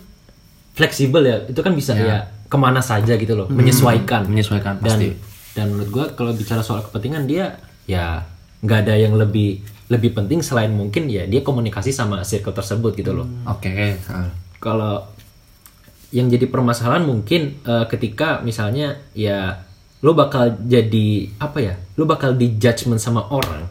fleksibel 0.75 1.21
ya 1.23 1.37
itu 1.47 1.59
kan 1.59 1.75
bisa 1.75 1.91
ya, 1.95 2.31
ke 2.55 2.57
mana 2.57 2.79
saja 2.79 3.19
gitu 3.19 3.35
loh 3.35 3.51
menyesuaikan. 3.51 4.23
Menyesuaikan 4.31 4.79
dan 4.79 4.95
pasti. 4.95 5.11
dan 5.51 5.75
menurut 5.75 5.89
gua 5.91 6.05
kalau 6.15 6.31
bicara 6.31 6.63
soal 6.63 6.79
kepentingan 6.87 7.27
dia 7.27 7.59
ya 7.83 8.23
nggak 8.63 8.79
ada 8.87 8.95
yang 8.95 9.13
lebih 9.19 9.59
lebih 9.91 10.15
penting 10.15 10.39
selain 10.41 10.71
mungkin 10.71 11.11
ya 11.11 11.27
dia 11.27 11.43
komunikasi 11.43 11.91
sama 11.91 12.23
circle 12.23 12.55
tersebut 12.55 12.95
gitu 12.95 13.11
loh. 13.11 13.27
Oke 13.45 13.99
ah. 14.07 14.31
kalau 14.63 15.03
yang 16.15 16.31
jadi 16.31 16.47
permasalahan 16.47 17.03
mungkin 17.03 17.59
eh, 17.61 17.85
ketika 17.91 18.39
misalnya 18.39 18.95
ya 19.11 19.59
lo 19.99 20.15
bakal 20.15 20.55
jadi 20.63 21.27
apa 21.43 21.59
ya 21.59 21.75
lo 21.99 22.07
bakal 22.07 22.33
di 22.39 22.55
judgment 22.55 23.03
sama 23.03 23.27
orang 23.29 23.67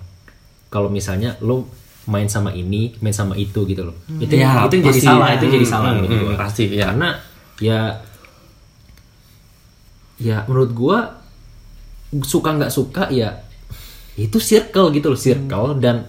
kalau 0.68 0.92
misalnya 0.92 1.38
lo 1.40 1.66
main 2.04 2.28
sama 2.28 2.52
ini 2.52 2.92
main 3.00 3.16
sama 3.16 3.32
itu 3.34 3.64
gitu 3.64 3.80
loh. 3.86 3.96
Itu 4.20 4.36
Ya, 4.36 4.68
itu 4.68 4.76
yang 4.76 4.86
jadi 4.92 5.00
salah 5.00 5.28
itu 5.32 5.44
yang 5.48 5.54
jadi 5.56 5.66
Hmm, 5.66 5.72
salah 5.72 5.90
hmm, 5.90 5.98
menurut 6.04 6.18
hmm, 6.20 6.26
gua. 6.28 6.36
pasti, 6.36 6.64
ya. 6.68 6.84
karena 6.92 7.08
ya 7.62 7.78
ya 10.18 10.46
menurut 10.46 10.70
gua 10.70 10.98
suka 12.22 12.54
nggak 12.54 12.70
suka 12.70 13.10
ya 13.10 13.42
itu 14.14 14.38
circle 14.38 14.94
gitu 14.94 15.10
loh 15.10 15.18
circle 15.18 15.74
dan 15.82 16.06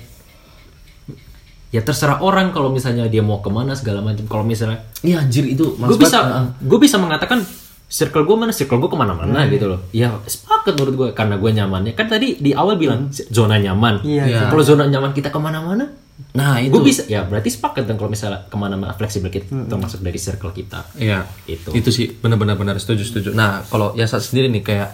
ya 1.73 1.81
terserah 1.81 2.21
orang 2.21 2.53
kalau 2.53 2.69
misalnya 2.69 3.09
dia 3.09 3.19
mau 3.25 3.41
ke 3.43 3.49
mana 3.51 3.75
segala 3.75 3.99
macam. 3.99 4.23
Kalau 4.29 4.45
misalnya 4.47 4.79
Iya 5.03 5.25
anjir 5.25 5.43
itu 5.43 5.75
gue 5.75 5.97
bisa 5.99 6.17
ah. 6.23 6.45
gue 6.55 6.79
bisa 6.79 6.95
mengatakan 7.01 7.43
circle 7.89 8.23
gue 8.23 8.37
mana 8.37 8.55
circle 8.55 8.79
gue 8.79 8.87
ke 8.87 8.97
mana-mana 8.97 9.43
gitu 9.49 9.67
loh. 9.67 9.79
Ya 9.91 10.13
sepakat 10.23 10.77
menurut 10.77 10.95
gue 10.95 11.09
karena 11.17 11.35
gue 11.35 11.51
nyamannya. 11.51 11.91
Kan 11.97 12.07
tadi 12.07 12.39
di 12.39 12.55
awal 12.55 12.79
bilang 12.79 13.11
zona 13.11 13.59
nyaman. 13.59 14.05
Iya, 14.07 14.23
Iya. 14.23 14.39
kalau 14.53 14.63
zona 14.63 14.87
nyaman 14.87 15.11
kita 15.11 15.33
ke 15.33 15.39
mana-mana 15.41 15.89
nah 16.31 16.55
itu 16.57 16.71
gue 16.71 16.79
bisa 16.81 17.03
ya 17.05 17.21
berarti 17.21 17.49
sepakat 17.49 17.83
dong 17.83 17.95
kalau 17.95 18.07
misalnya 18.07 18.43
ke 18.43 18.55
mana-mana 18.55 18.91
fleksibel 18.91 19.27
kita 19.27 19.51
termasuk 19.67 19.99
dari 19.99 20.15
circle 20.15 20.49
kita 20.49 20.87
Iya, 20.95 21.27
Itu. 21.45 21.71
itu 21.71 21.89
sih 21.89 22.07
benar-benar 22.13 22.55
benar 22.55 22.75
setuju 22.75 23.03
setuju. 23.03 23.29
Nah, 23.31 23.63
kalau 23.65 23.91
ya 23.93 24.03
saat 24.03 24.23
sendiri 24.23 24.47
nih 24.49 24.63
kayak 24.63 24.89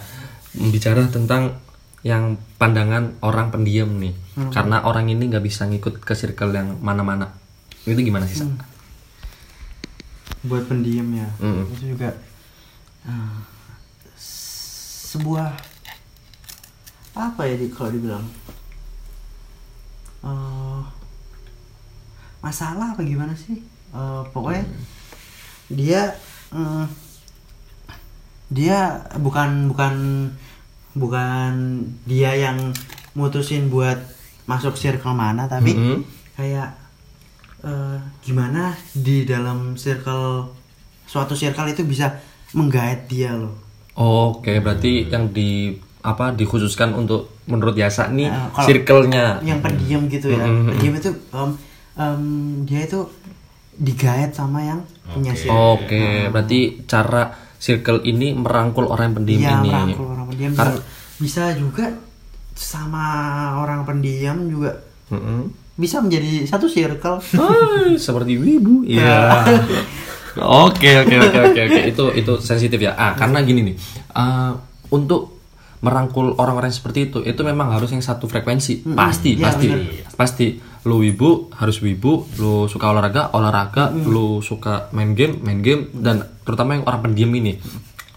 bicara 0.64 1.06
tentang 1.06 1.62
yang 2.02 2.34
pandangan 2.56 3.14
orang 3.20 3.48
pendiam 3.48 3.94
nih, 3.94 4.10
karena 4.50 4.82
orang 4.82 5.06
ini 5.06 5.30
nggak 5.30 5.40
bisa 5.40 5.62
ngikut 5.64 5.98
ke 5.98 6.12
circle 6.12 6.50
yang 6.50 6.74
mana-mana. 6.76 7.30
Itu 7.84 7.96
gimana 7.96 8.26
sih? 8.26 8.38
Sa? 8.38 8.50
buat 10.42 10.66
pendiam 10.66 11.06
ya 11.08 11.30
Mm-mm. 11.38 11.70
itu 11.70 11.94
juga 11.94 12.18
s- 14.12 14.50
sebuah 15.12 15.54
apa 17.14 17.42
ya 17.44 17.54
di 17.56 17.66
kalau 17.68 17.90
dibilang 17.90 18.26
Eh, 20.20 20.82
masalah 22.42 22.92
apa 22.92 23.02
gimana 23.02 23.32
sih 23.32 23.62
Eh, 23.90 24.22
pokoknya 24.28 24.64
dia 25.68 26.16
mm, 26.48 26.84
dia 28.48 28.78
bukan 29.14 29.68
bukan 29.68 29.94
bukan 30.92 31.52
dia 32.02 32.32
yang 32.34 32.72
mutusin 33.12 33.68
buat 33.68 33.96
masuk 34.44 34.74
circle 34.74 35.12
mana 35.12 35.44
tapi 35.46 35.72
Mhm. 35.72 35.98
kayak 36.34 36.72
eh, 37.60 37.96
gimana 38.22 38.72
di 38.90 39.22
dalam 39.22 39.76
circle 39.76 40.50
suatu 41.04 41.32
circle 41.32 41.68
itu 41.68 41.84
bisa 41.84 42.16
menggait 42.52 43.04
dia 43.06 43.32
loh 43.32 43.56
Oke, 43.92 44.56
berarti 44.58 45.04
yang 45.06 45.28
di 45.30 45.76
apa 46.00 46.32
dikhususkan 46.32 46.96
untuk 46.96 47.28
menurut 47.44 47.76
Yasa 47.76 48.08
nih 48.08 48.24
kalau- 48.50 48.64
circle-nya. 48.64 49.36
yang 49.42 49.60
pendiam 49.60 50.08
gitu 50.08 50.28
ya 50.28 50.40
Mhm. 50.40 50.64
pendiam 50.70 50.94
itu 50.94 51.10
em, 51.30 51.50
em, 51.94 52.22
dia 52.62 52.82
itu 52.82 53.04
digait 53.72 54.30
sama 54.30 54.60
yang 54.60 54.80
punya 55.04 55.32
circle 55.32 55.80
Oke, 55.80 56.28
berarti 56.28 56.60
cara 56.84 57.30
circle 57.56 58.02
ini 58.02 58.32
merangkul 58.32 58.84
orang 58.86 59.10
yang 59.10 59.16
pendiam 59.16 59.40
Iya, 59.40 59.54
ini. 59.56 59.68
merangkul 59.68 60.06
orang 60.08 60.26
pendiam 60.26 60.52
Karena- 60.52 60.82
bisa 61.16 61.44
juga 61.52 61.86
sama 62.52 63.06
orang 63.56 63.82
pendiam 63.82 64.44
juga 64.44 64.76
Mm-mm. 65.08 65.48
bisa 65.74 65.98
menjadi 65.98 66.44
satu 66.44 66.66
circle 66.66 67.16
Hai, 67.32 67.96
seperti 67.96 68.36
wibu. 68.36 68.84
Iya. 68.92 69.46
Oke 70.34 70.88
oke 70.98 71.16
oke 71.18 71.38
oke 71.46 71.60
oke 71.62 71.80
itu 71.86 72.04
itu 72.14 72.32
sensitif 72.38 72.78
ya. 72.78 72.92
Ah 72.94 73.12
karena 73.12 73.40
gini 73.40 73.60
nih. 73.62 73.76
ah, 74.12 74.56
untuk 74.88 75.31
merangkul 75.82 76.38
orang-orang 76.38 76.70
seperti 76.70 77.10
itu 77.10 77.18
itu 77.26 77.42
memang 77.42 77.74
harus 77.74 77.90
yang 77.90 78.00
satu 78.00 78.30
frekuensi. 78.30 78.86
Pasti 78.94 79.34
Iya, 79.34 79.44
pasti 79.44 79.66
benar. 79.68 80.14
pasti. 80.14 80.46
Lu 80.82 80.98
wibu 80.98 81.46
harus 81.54 81.78
wibu, 81.78 82.26
lu 82.42 82.66
suka 82.66 82.90
olahraga 82.90 83.30
olahraga, 83.34 83.94
lu 83.94 84.42
suka 84.42 84.90
main 84.90 85.14
game 85.14 85.38
main 85.42 85.62
game 85.62 85.90
dan 85.94 86.26
terutama 86.42 86.74
yang 86.74 86.86
orang 86.86 87.06
pendiam 87.06 87.30
ini. 87.30 87.54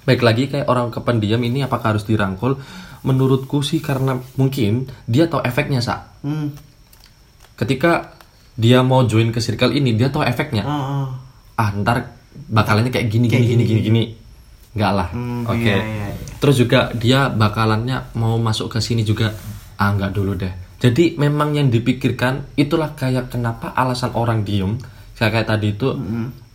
Baik 0.06 0.21
lagi 0.21 0.49
kayak 0.49 0.65
orang 0.65 0.89
kependiam 0.89 1.41
ini 1.41 1.62
apakah 1.62 1.93
harus 1.93 2.06
dirangkul? 2.06 2.58
Menurutku 3.06 3.62
sih 3.62 3.86
karena 3.86 4.17
mungkin 4.34 4.89
dia 5.06 5.30
tahu 5.30 5.45
efeknya 5.45 5.78
sa 5.78 6.10
hmm. 6.25 6.58
ketika 7.54 8.17
dia 8.58 8.82
mau 8.82 9.06
join 9.06 9.30
ke 9.30 9.38
circle 9.38 9.78
ini 9.78 9.93
dia 9.93 10.10
tahu 10.10 10.23
efeknya 10.25 10.63
oh, 10.65 10.73
oh. 10.73 11.08
ah 11.54 11.69
ntar 11.75 12.17
bakalannya 12.49 12.89
kayak 12.89 13.06
gini 13.06 13.30
gini 13.30 13.45
gini 13.45 13.63
gini 13.63 13.82
gini 13.84 14.04
enggak 14.73 14.91
lah 14.91 15.08
Hmm, 15.13 15.45
oke 15.45 15.60
iya, 15.62 15.78
iya, 15.78 16.08
iya. 16.12 16.14
Terus 16.45 16.62
juga 16.62 16.93
dia 16.93 17.25
bakalannya 17.34 18.13
mau 18.21 18.38
masuk 18.38 18.77
ke 18.77 18.77
sini 18.77 19.01
juga. 19.01 19.34
Ah 19.81 19.89
enggak 19.89 20.13
dulu 20.13 20.38
deh. 20.38 20.53
Jadi 20.77 21.17
memang 21.17 21.58
yang 21.58 21.73
dipikirkan 21.73 22.53
itulah 22.53 22.93
kayak 22.93 23.34
kenapa 23.34 23.73
alasan 23.73 24.13
orang 24.13 24.45
diem 24.45 24.77
kayak 25.17 25.41
kayak 25.41 25.47
tadi 25.49 25.73
itu 25.73 25.97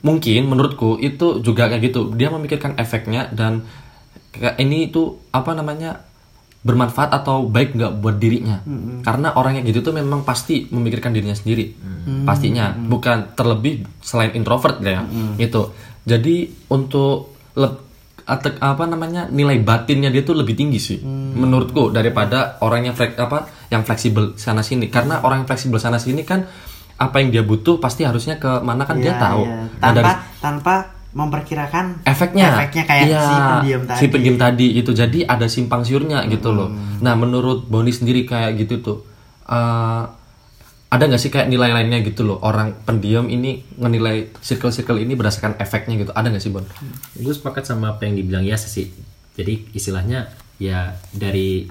mungkin 0.07 0.47
menurutku 0.47 1.03
itu 1.03 1.43
juga 1.43 1.67
kayak 1.67 1.91
gitu. 1.91 2.15
Dia 2.15 2.31
memikirkan 2.31 2.79
efeknya 2.79 3.27
dan 3.35 3.67
kayak 4.31 4.63
ini 4.63 4.95
itu 4.95 5.19
apa 5.35 5.59
namanya 5.59 6.07
bermanfaat 6.63 7.11
atau 7.11 7.51
baik 7.51 7.75
nggak 7.75 7.93
buat 7.99 8.15
dirinya. 8.23 8.63
Karena 9.03 9.35
orang 9.35 9.59
yang 9.59 9.67
gitu 9.75 9.83
tuh 9.83 9.91
memang 9.91 10.23
pasti 10.23 10.71
memikirkan 10.71 11.11
dirinya 11.11 11.35
sendiri. 11.35 11.67
Pastinya. 12.23 12.79
Bukan 12.79 13.35
terlebih 13.35 13.83
selain 13.99 14.39
introvert 14.39 14.79
ya 14.87 15.03
itu 15.35 15.75
jadi 16.07 16.47
untuk 16.71 17.35
leb- 18.31 18.39
ate- 18.47 18.59
apa 18.59 18.85
namanya 18.85 19.27
nilai 19.27 19.59
batinnya 19.59 20.09
dia 20.09 20.23
tuh 20.23 20.35
lebih 20.35 20.55
tinggi 20.55 20.79
sih 20.79 20.99
menurutku 21.31 21.91
daripada 21.91 22.57
orang 22.61 22.85
yang 22.85 22.95
flek, 22.95 23.15
apa 23.17 23.39
yang 23.69 23.83
fleksibel 23.83 24.35
sana 24.37 24.61
sini. 24.61 24.87
Karena 24.87 25.19
orang 25.19 25.43
yang 25.43 25.49
fleksibel 25.49 25.77
sana 25.77 25.97
sini 25.97 26.23
kan 26.23 26.47
apa 26.97 27.17
yang 27.17 27.29
dia 27.29 27.41
butuh 27.41 27.77
pasti 27.77 28.03
harusnya 28.03 28.37
ke 28.37 28.61
mana 28.61 28.85
kan 28.85 28.97
dia 28.97 29.11
Iya, 29.11 29.19
tahu. 29.19 29.43
Nah, 29.43 29.67
tanpa 29.81 29.95
dari- 29.97 30.21
tanpa 30.39 30.75
memperkirakan 31.11 31.85
efeknya. 32.05 32.55
efeknya 32.57 32.85
kayak 32.85 33.05
Iya, 33.05 33.21
si 33.21 33.35
pendiam 33.35 33.83
tadi. 33.85 33.99
si 33.99 34.07
pendiam 34.07 34.37
tadi 34.39 34.67
itu. 34.75 34.91
Jadi 34.93 35.19
ada 35.25 35.47
simpang 35.47 35.83
siurnya 35.83 36.23
gitu 36.27 36.51
loh. 36.51 36.71
Nah 36.99 37.15
menurut 37.15 37.67
Boni 37.67 37.91
sendiri 37.91 38.23
kayak 38.23 38.55
gitu 38.57 38.79
tuh 38.79 38.99
eh, 39.45 40.03
ada 40.91 41.07
nggak 41.07 41.23
sih 41.23 41.31
kayak 41.31 41.47
nilai 41.47 41.71
lainnya 41.71 42.03
gitu 42.03 42.27
loh 42.27 42.43
orang 42.43 42.75
pendiam 42.83 43.31
ini 43.31 43.63
menilai 43.79 44.35
circle-circle 44.43 44.99
ini 44.99 45.15
berdasarkan 45.15 45.55
efeknya 45.63 45.95
gitu 46.03 46.11
ada 46.11 46.27
nggak 46.35 46.43
sih 46.43 46.51
Bon? 46.51 46.67
gue 47.15 47.35
sepakat 47.35 47.63
sama 47.63 47.95
apa 47.95 48.11
yang 48.11 48.19
dibilang 48.19 48.43
ya 48.43 48.59
sih 48.59 48.91
jadi 49.39 49.71
istilahnya 49.71 50.35
ya 50.59 50.99
dari 51.15 51.71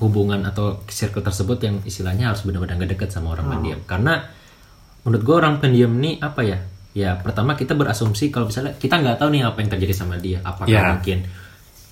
hubungan 0.00 0.40
atau 0.48 0.80
circle 0.88 1.20
tersebut 1.20 1.60
yang 1.60 1.76
istilahnya 1.84 2.32
harus 2.32 2.40
benar-benar 2.48 2.80
nggak 2.80 2.96
deket 2.96 3.12
sama 3.12 3.36
orang 3.36 3.60
pendiam 3.60 3.80
karena 3.84 4.24
menurut 5.04 5.22
gue 5.22 5.36
orang 5.36 5.54
pendiam 5.60 5.92
nih 6.00 6.16
apa 6.24 6.40
ya 6.40 6.58
ya 6.96 7.20
pertama 7.20 7.54
kita 7.54 7.76
berasumsi 7.76 8.32
kalau 8.32 8.48
misalnya 8.48 8.72
kita 8.80 8.96
nggak 8.98 9.20
tahu 9.20 9.28
nih 9.36 9.44
apa 9.44 9.58
yang 9.60 9.70
terjadi 9.70 9.94
sama 9.94 10.16
dia 10.16 10.40
apakah 10.42 10.72
Ya. 10.72 10.96
mungkin 10.96 11.18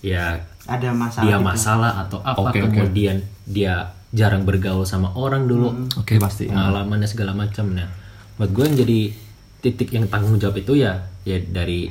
ya 0.00 0.40
ada 0.64 0.90
masalah 0.96 1.24
dia 1.28 1.37
gitu. 1.37 1.44
masalah 1.44 1.92
atau 2.08 2.18
apa 2.24 2.40
oke. 2.50 2.58
kemudian 2.58 3.16
dia 3.44 3.97
jarang 4.12 4.49
bergaul 4.49 4.88
sama 4.88 5.12
orang 5.14 5.44
dulu. 5.44 5.88
Oke 6.01 6.16
pasti. 6.16 6.49
pengalamannya 6.49 7.09
segala 7.09 7.37
macam. 7.37 7.73
Nah 7.73 7.88
buat 8.40 8.51
gue 8.55 8.64
yang 8.64 8.77
jadi 8.79 9.01
titik 9.59 9.90
yang 9.90 10.07
tanggung 10.07 10.38
jawab 10.38 10.62
itu 10.62 10.79
ya 10.79 11.11
ya 11.27 11.37
dari 11.42 11.90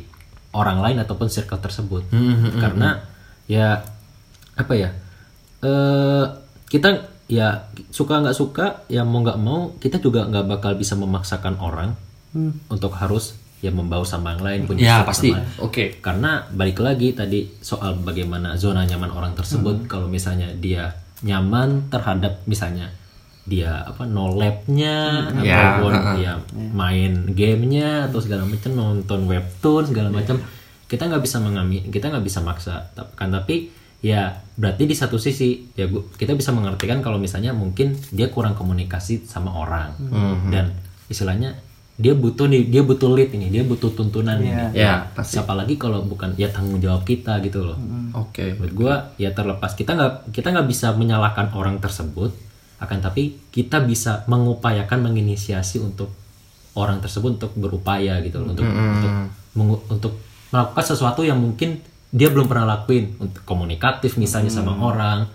orang 0.56 0.82
lain 0.82 0.98
ataupun 1.04 1.30
circle 1.30 1.62
tersebut. 1.62 2.10
Karena 2.58 2.98
ya 3.46 3.82
apa 4.58 4.74
ya 4.74 4.90
eh 5.62 6.26
kita 6.68 7.14
ya 7.30 7.70
suka 7.94 8.24
nggak 8.24 8.38
suka 8.38 8.88
ya 8.90 9.06
mau 9.06 9.22
nggak 9.22 9.40
mau 9.40 9.74
kita 9.78 10.02
juga 10.02 10.26
nggak 10.26 10.46
bakal 10.48 10.74
bisa 10.78 10.98
memaksakan 10.98 11.62
orang 11.62 11.94
untuk 12.70 12.94
harus 12.98 13.38
ya 13.58 13.74
membaur 13.74 14.06
sama 14.06 14.38
yang 14.38 14.44
lain 14.46 14.60
punya 14.70 14.82
Ya 14.82 14.98
pasti. 15.02 15.34
Oke. 15.58 15.98
Karena 15.98 16.46
balik 16.54 16.78
lagi 16.82 17.14
tadi 17.18 17.50
soal 17.62 17.98
bagaimana 18.02 18.54
zona 18.54 18.86
nyaman 18.86 19.10
orang 19.10 19.34
tersebut. 19.34 19.90
Kalau 19.90 20.06
misalnya 20.06 20.54
dia 20.54 20.94
nyaman 21.20 21.88
terhadap 21.88 22.44
misalnya 22.44 22.94
dia 23.44 23.80
apa 23.82 24.04
no 24.04 24.30
labnya 24.30 25.28
Ya, 25.40 25.80
ataupun 25.80 25.94
ha-ha. 25.94 26.14
dia 26.14 26.32
main 26.70 27.14
gamenya 27.32 28.06
atau 28.06 28.20
segala 28.20 28.44
macam 28.44 28.72
nonton 28.72 29.24
webtoon 29.24 29.88
segala 29.88 30.12
macam 30.12 30.36
kita 30.86 31.04
nggak 31.06 31.20
bisa 31.20 31.40
mengambil 31.40 31.82
kita 31.88 32.06
nggak 32.08 32.24
bisa 32.24 32.40
maksa. 32.40 32.92
Kan 33.14 33.28
tapi 33.30 33.72
ya 33.98 34.30
berarti 34.54 34.84
di 34.84 34.94
satu 34.94 35.18
sisi 35.18 35.74
ya 35.74 35.88
gua- 35.88 36.06
kita 36.12 36.32
bisa 36.32 36.52
mengartikan 36.52 37.00
kalau 37.00 37.18
misalnya 37.18 37.52
mungkin 37.52 37.96
dia 38.10 38.28
kurang 38.28 38.54
komunikasi 38.54 39.24
sama 39.24 39.52
orang. 39.54 39.96
Dan 40.48 40.76
istilahnya 41.06 41.56
dia 41.98 42.14
butuh 42.14 42.46
nih 42.46 42.70
dia 42.70 42.86
butuh 42.86 43.10
lead 43.10 43.34
ini 43.34 43.50
dia 43.50 43.66
butuh 43.66 43.90
tuntunan 43.90 44.38
ini. 44.38 44.54
Ya 44.78 45.10
pasti. 45.18 45.42
siapa 45.42 45.58
lagi 45.58 45.82
kalau 45.82 46.06
bukan 46.06 46.38
ya 46.38 46.46
tanggung 46.54 46.78
jawab 46.78 47.02
kita 47.02 47.42
gitu 47.42 47.66
loh. 47.66 47.78
Oke. 48.14 48.54
menurut 48.54 48.74
gua 48.78 48.94
ya 49.18 49.34
terlepas 49.34 49.74
kita 49.74 49.98
nggak 49.98 50.14
kita 50.30 50.54
nggak 50.54 50.70
bisa 50.70 50.94
menyalahkan 50.94 51.50
orang 51.58 51.82
tersebut 51.82 52.38
akan 52.78 53.02
tapi 53.02 53.42
kita 53.50 53.82
bisa 53.82 54.22
mengupayakan 54.30 55.10
menginisiasi 55.10 55.82
untuk 55.82 56.14
orang 56.78 57.02
tersebut 57.02 57.42
untuk 57.42 57.58
berupaya 57.58 58.22
gitu 58.22 58.46
loh 58.46 58.54
untuk 58.54 58.70
untuk 58.70 59.12
mengu- 59.58 59.84
untuk 59.90 60.14
melakukan 60.54 60.86
sesuatu 60.86 61.26
yang 61.26 61.42
mungkin 61.42 61.82
dia 62.14 62.30
belum 62.30 62.46
pernah 62.46 62.78
lakuin. 62.78 63.18
Untuk 63.18 63.42
komunikatif 63.42 64.22
misalnya 64.22 64.54
sama 64.54 64.78
orang. 64.78 65.26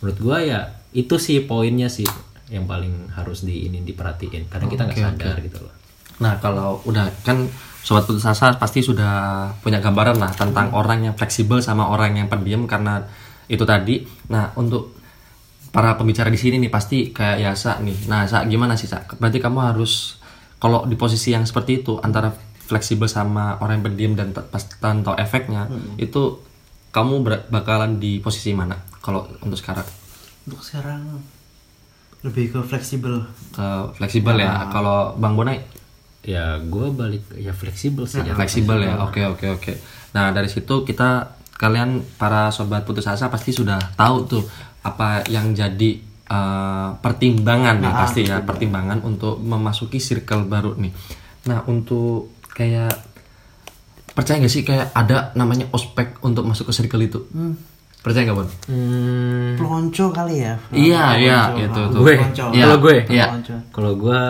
Menurut 0.00 0.16
gua 0.16 0.40
ya 0.40 0.80
itu 0.96 1.20
sih 1.20 1.44
poinnya 1.44 1.92
sih 1.92 2.08
yang 2.48 2.64
paling 2.64 3.12
harus 3.12 3.44
di 3.44 3.68
ini 3.68 3.84
diperhatiin. 3.84 4.48
Karena 4.48 4.64
kita 4.64 4.88
nggak 4.88 4.96
sadar 4.96 5.36
gitu 5.44 5.60
loh 5.60 5.79
Nah 6.20 6.38
kalau 6.38 6.80
udah 6.84 7.08
kan 7.24 7.48
sobat 7.80 8.04
putus 8.04 8.28
asa 8.28 8.54
pasti 8.60 8.84
sudah 8.84 9.48
punya 9.64 9.80
gambaran 9.80 10.20
lah 10.20 10.32
tentang 10.36 10.70
orang 10.76 11.10
yang 11.10 11.14
fleksibel 11.16 11.64
sama 11.64 11.88
orang 11.88 12.20
yang 12.20 12.28
pendiam 12.28 12.68
karena 12.68 13.04
itu 13.48 13.64
tadi. 13.64 14.04
Nah 14.32 14.52
untuk 14.56 14.96
para 15.70 15.96
pembicara 15.96 16.28
di 16.28 16.38
sini 16.38 16.60
nih 16.60 16.70
pasti 16.70 17.10
kayak 17.10 17.40
Yasa 17.40 17.80
nih. 17.80 18.06
Nah 18.06 18.28
Sa 18.28 18.44
gimana 18.44 18.76
sih 18.76 18.86
Sa? 18.86 19.02
Berarti 19.04 19.40
kamu 19.40 19.58
harus 19.74 20.20
kalau 20.60 20.84
di 20.84 20.94
posisi 20.94 21.32
yang 21.32 21.48
seperti 21.48 21.80
itu 21.80 21.96
antara 22.04 22.30
fleksibel 22.70 23.10
sama 23.10 23.58
orang 23.58 23.82
yang 23.82 23.86
pendiam 23.90 24.12
dan 24.14 24.30
pas 24.30 24.62
tahu 24.62 25.18
efeknya 25.18 25.66
itu 25.98 26.38
kamu 26.94 27.26
bakalan 27.50 27.98
di 27.98 28.22
posisi 28.22 28.54
mana 28.54 28.78
kalau 29.02 29.26
untuk 29.42 29.58
sekarang 29.58 29.88
untuk 30.46 30.62
sekarang 30.62 31.02
lebih 32.22 32.54
ke 32.54 32.60
fleksibel 32.62 33.26
ke 33.50 33.68
fleksibel 33.98 34.38
ya 34.38 34.70
kalau 34.70 35.18
Bang 35.18 35.34
Bonai 35.34 35.58
ya 36.22 36.60
gua 36.62 36.88
balik 36.90 37.24
ya 37.34 37.50
fleksibel 37.50 38.04
sih 38.04 38.20
ya 38.20 38.32
fleksibel 38.32 38.76
ya 38.78 39.00
oke 39.00 39.20
oke 39.30 39.46
oke 39.50 39.72
nah 40.10 40.28
dari 40.30 40.46
situ 40.46 40.82
kita 40.82 41.32
kalian 41.54 42.00
para 42.14 42.48
sobat 42.48 42.82
putus 42.82 43.04
asa 43.04 43.26
pasti 43.26 43.50
sudah 43.50 43.76
tahu 43.94 44.16
tuh 44.26 44.44
apa 44.80 45.24
yang 45.26 45.52
jadi 45.52 45.90
eh, 46.26 46.88
pertimbangan 46.96 47.78
nih 47.78 47.92
pasti 47.94 48.20
ya 48.22 48.40
pertimbangan 48.40 49.00
untuk 49.00 49.38
memasuki 49.38 49.96
circle 49.96 50.44
baru 50.44 50.76
nih 50.76 50.92
nah 51.42 51.64
untuk 51.64 52.32
kayak 52.50 52.92
percaya 54.10 54.36
nggak 54.38 54.50
sih 54.50 54.60
kayak 54.60 54.92
ada 54.92 55.32
namanya 55.32 55.68
ospek 55.70 56.20
untuk 56.20 56.44
masuk 56.44 56.68
ke 56.68 56.74
circle 56.74 57.00
itu 57.00 57.20
percaya 57.98 58.24
nggak 58.26 58.36
bon 58.36 58.48
Hmm, 58.66 59.56
pelonco 59.56 60.08
kali 60.10 60.40
ya 60.40 60.56
Iya, 60.70 61.04
iya, 61.16 61.38
gitu, 61.54 61.80
ah. 61.80 61.88
tuh. 61.88 62.00
gue 62.00 62.14
Pelonco. 62.14 62.44
Iya. 62.50 62.64
kalau 62.64 62.78
gue 62.78 62.94
Iya. 63.06 63.26
Pelonco. 63.30 63.54
kalau 63.70 63.92
gue 63.94 64.22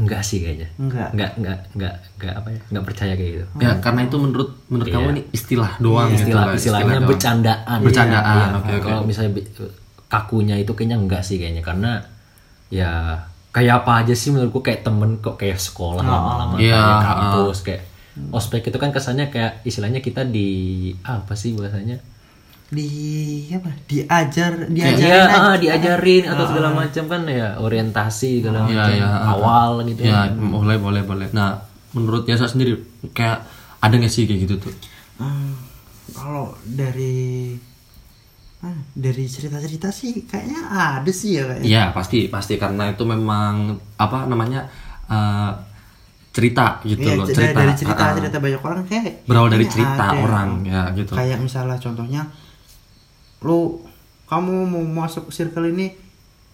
enggak 0.00 0.22
sih 0.22 0.38
kayaknya. 0.38 0.68
Enggak. 0.76 1.08
Enggak 1.10 1.30
enggak 1.36 1.58
enggak 1.70 1.94
enggak 2.14 2.34
apa 2.34 2.48
ya? 2.48 2.60
Enggak 2.66 2.84
percaya 2.84 3.12
kayak 3.14 3.30
gitu. 3.30 3.46
Ya 3.58 3.70
karena 3.78 4.00
itu 4.02 4.16
menurut 4.16 4.50
menurut 4.66 4.88
kamu 4.88 5.08
ini 5.10 5.22
istilah 5.30 5.72
doang 5.76 6.08
gitu 6.10 6.20
istilah 6.24 6.42
lah, 6.42 6.54
istilahnya 6.54 6.94
doang. 6.96 7.06
bercandaan. 7.06 7.78
Bercandaan, 7.80 8.36
Iya, 8.40 8.56
oke, 8.56 8.72
oke. 8.72 8.82
kalau 8.82 9.02
misalnya 9.02 9.32
be- 9.32 9.48
kakunya 10.06 10.56
itu 10.56 10.72
kayaknya 10.72 10.96
enggak 10.96 11.22
sih 11.22 11.36
kayaknya 11.36 11.60
karena 11.60 12.02
ya 12.68 13.20
kayak 13.50 13.74
apa 13.78 13.92
aja 14.00 14.14
sih 14.14 14.30
menurutku 14.30 14.58
kayak 14.58 14.82
temen 14.82 15.18
kok 15.18 15.36
kayak 15.36 15.58
sekolah 15.58 16.02
lama-lama 16.02 16.54
Iya, 16.56 16.74
kayak 16.74 17.02
kampus 17.04 17.58
kayak 17.60 17.82
ospek 18.30 18.62
itu 18.64 18.76
kan 18.76 18.90
kesannya 18.90 19.26
kayak 19.28 19.62
istilahnya 19.62 19.98
kita 19.98 20.22
di 20.22 20.48
apa 21.00 21.34
sih 21.34 21.54
bahasanya 21.54 21.98
di 22.70 22.88
apa 23.50 23.66
diajar 23.84 24.70
Iya, 24.70 24.94
diajarin 24.94 25.26
aja. 25.26 25.38
ah, 25.42 25.56
diajarin 25.58 26.24
atau 26.24 26.44
segala 26.46 26.70
macam 26.70 27.04
kan 27.04 27.22
ya 27.26 27.58
orientasi 27.58 28.38
segala 28.38 28.62
Iya, 28.62 28.78
macam 28.78 28.94
iya, 28.94 29.06
ah, 29.06 29.32
awal 29.34 29.70
gitu. 29.84 30.00
Ya, 30.00 30.30
boleh, 30.30 30.78
boleh, 30.78 31.02
boleh. 31.02 31.28
Nah, 31.30 31.58
menurut 31.90 32.22
Yasa 32.24 32.46
sendiri, 32.46 32.78
kayak 33.10 33.42
ada 33.78 33.90
nggak 33.90 34.06
sih 34.08 34.22
kayak 34.22 34.46
gitu 34.46 34.54
tuh? 34.62 34.74
Hmm, 35.18 35.58
kalau 36.14 36.54
dari 36.62 37.58
ah, 38.60 38.78
dari 38.94 39.24
cerita-cerita 39.26 39.90
sih 39.90 40.22
kayaknya 40.24 40.60
ada 40.70 41.10
sih 41.10 41.36
ya 41.36 41.50
kayaknya 41.50 41.66
Iya, 41.66 41.84
pasti, 41.90 42.30
pasti 42.30 42.54
karena 42.54 42.86
itu 42.88 43.02
memang 43.02 43.52
apa 43.96 44.24
namanya 44.24 44.70
eh, 45.04 45.50
cerita 46.30 46.78
gitu 46.86 47.02
Iya, 47.02 47.18
loh, 47.18 47.26
cerita. 47.26 47.58
dari 47.58 47.72
cerita 47.74 47.98
Ah, 47.98 48.06
ah. 48.06 48.14
cerita 48.14 48.38
banyak 48.38 48.62
orang 48.62 48.84
kayak 48.86 49.26
Berawal 49.26 49.50
dari 49.50 49.66
cerita 49.66 50.06
ada. 50.06 50.22
orang, 50.22 50.48
ya 50.62 50.82
gitu. 50.94 51.12
kayak 51.12 51.42
misalnya 51.42 51.74
contohnya 51.74 52.22
lu 53.40 53.80
kamu 54.24 54.54
mau 54.64 54.84
masuk 54.98 55.28
circle 55.28 55.66
ini 55.66 55.96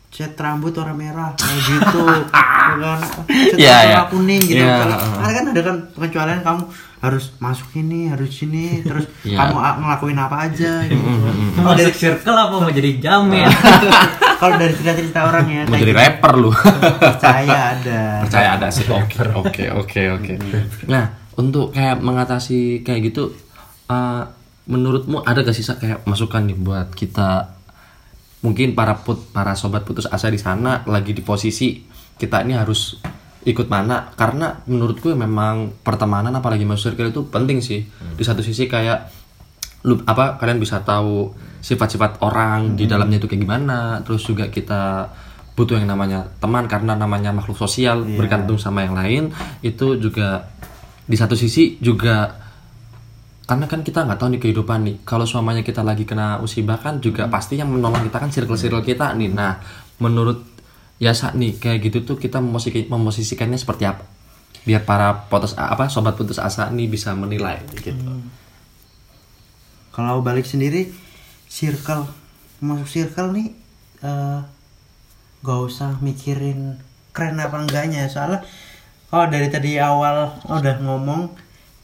cat 0.08 0.32
rambut 0.34 0.72
warna 0.72 0.94
merah 0.94 1.30
kayak 1.34 1.60
gitu 1.60 2.04
bukan 2.68 2.98
cat 3.02 3.26
Iya, 3.54 3.68
rambut 3.68 3.84
iya. 3.84 3.92
warna 3.92 4.08
kuning 4.08 4.42
gitu 4.42 4.56
Iya, 4.56 4.74
Kalau- 4.76 4.96
heeh. 4.96 5.12
karena 5.12 5.32
kan 5.32 5.44
ada 5.46 5.60
kan 5.62 5.76
pengecualian 5.92 6.40
kamu 6.40 6.62
harus 6.96 7.24
masuk 7.36 7.68
ini 7.76 8.08
harus 8.08 8.30
sini 8.32 8.80
terus 8.80 9.04
Iya. 9.22 9.36
kamu 9.42 9.54
ngelakuin 9.76 10.18
apa 10.18 10.36
aja 10.46 10.72
gitu 10.88 11.04
Mau 11.56 11.74
dari 11.74 11.92
circle 11.92 12.32
apa 12.34 12.54
mau 12.54 12.70
jadi 12.70 12.90
jamet? 12.96 13.50
kalau 14.36 14.54
dari 14.54 14.72
cerita-cerita 14.72 15.20
orang 15.22 15.46
ya 15.46 15.62
Mau 15.64 15.74
jadi 15.74 15.84
gitu, 15.86 15.98
rapper 15.98 16.32
lu. 16.34 16.50
percaya 16.96 17.58
ada 17.72 18.00
Percaya 18.22 18.48
ada 18.54 18.66
sih. 18.68 18.84
Oke, 18.86 19.22
oke, 19.26 19.64
oke, 19.74 20.00
oke. 20.12 20.32
Nah, 20.86 21.04
untuk 21.34 21.72
kayak 21.72 21.98
mengatasi 21.98 22.80
kayak 22.80 23.00
gitu, 23.06 23.32
eh, 23.86 24.22
menurutmu 24.66 25.22
ada 25.22 25.46
gak 25.46 25.54
sih 25.54 25.64
Sa, 25.64 25.78
kayak 25.78 26.04
masukan 26.06 26.42
nih 26.46 26.58
buat 26.58 26.92
kita? 26.92 27.54
Mungkin 28.42 28.78
para 28.78 28.94
put 29.02 29.32
para 29.34 29.56
sobat 29.58 29.82
putus 29.82 30.06
asa 30.06 30.30
di 30.30 30.38
sana 30.38 30.86
lagi 30.86 31.10
di 31.10 31.22
posisi 31.24 31.82
kita 32.14 32.46
ini 32.46 32.54
harus 32.54 33.00
ikut 33.46 33.66
mana? 33.70 34.10
Karena 34.14 34.58
menurutku 34.66 35.14
memang 35.14 35.70
pertemanan 35.82 36.34
apalagi 36.34 36.66
masuk 36.66 36.92
circle 36.94 37.10
itu 37.10 37.22
penting 37.30 37.58
sih. 37.62 37.86
Di 38.14 38.22
satu 38.26 38.42
sisi 38.42 38.66
kayak 38.66 39.26
lu 39.86 40.02
apa 40.02 40.34
kalian 40.38 40.58
bisa 40.58 40.82
tahu 40.82 41.30
sifat-sifat 41.62 42.22
orang 42.26 42.74
di 42.74 42.90
dalamnya 42.90 43.22
itu 43.22 43.30
kayak 43.30 43.42
gimana. 43.42 44.02
Terus 44.02 44.26
juga 44.26 44.50
kita 44.50 45.10
butuh 45.56 45.80
yang 45.80 45.88
namanya 45.88 46.28
teman 46.42 46.68
karena 46.68 46.92
namanya 46.98 47.32
makhluk 47.32 47.56
sosial 47.56 48.04
bergantung 48.04 48.58
sama 48.58 48.82
yang 48.82 48.94
lain. 48.98 49.22
Itu 49.62 49.96
juga 49.98 50.50
di 51.06 51.14
satu 51.14 51.38
sisi 51.38 51.78
juga 51.78 52.45
karena 53.46 53.70
kan 53.70 53.86
kita 53.86 54.02
nggak 54.02 54.18
tahu 54.18 54.28
nih 54.34 54.40
kehidupan 54.42 54.78
nih. 54.82 54.96
Kalau 55.06 55.22
suamanya 55.22 55.62
kita 55.62 55.86
lagi 55.86 56.02
kena 56.02 56.42
musibah 56.42 56.82
kan 56.82 56.98
juga 56.98 57.30
pasti 57.30 57.56
yang 57.56 57.70
menolong 57.70 58.02
kita 58.10 58.18
kan 58.18 58.30
circle-circle 58.34 58.82
kita 58.82 59.14
nih. 59.14 59.30
Nah 59.30 59.62
menurut 60.02 60.56
Yasa 60.96 61.36
nih 61.36 61.60
kayak 61.60 61.78
gitu 61.84 61.98
tuh 62.08 62.16
kita 62.16 62.40
memosisi- 62.40 62.88
memosisikannya 62.88 63.60
seperti 63.60 63.84
apa? 63.84 64.04
Biar 64.64 64.82
para 64.82 65.28
putus 65.28 65.52
apa 65.54 65.92
sobat 65.92 66.16
putus 66.16 66.40
asa 66.40 66.72
nih 66.72 66.88
bisa 66.88 67.12
menilai 67.12 67.60
gitu. 67.76 67.92
Kalau 69.92 70.24
balik 70.24 70.48
sendiri 70.48 70.88
circle 71.52 72.08
masuk 72.64 72.88
circle 72.88 73.36
nih 73.36 73.48
eh 74.00 74.40
gak 75.44 75.60
usah 75.60 76.00
mikirin 76.00 76.80
keren 77.12 77.36
apa 77.44 77.60
enggaknya. 77.60 78.08
Soalnya 78.08 78.40
kalau 79.12 79.28
dari 79.28 79.52
tadi 79.52 79.76
awal 79.76 80.32
udah 80.48 80.76
ngomong 80.80 81.28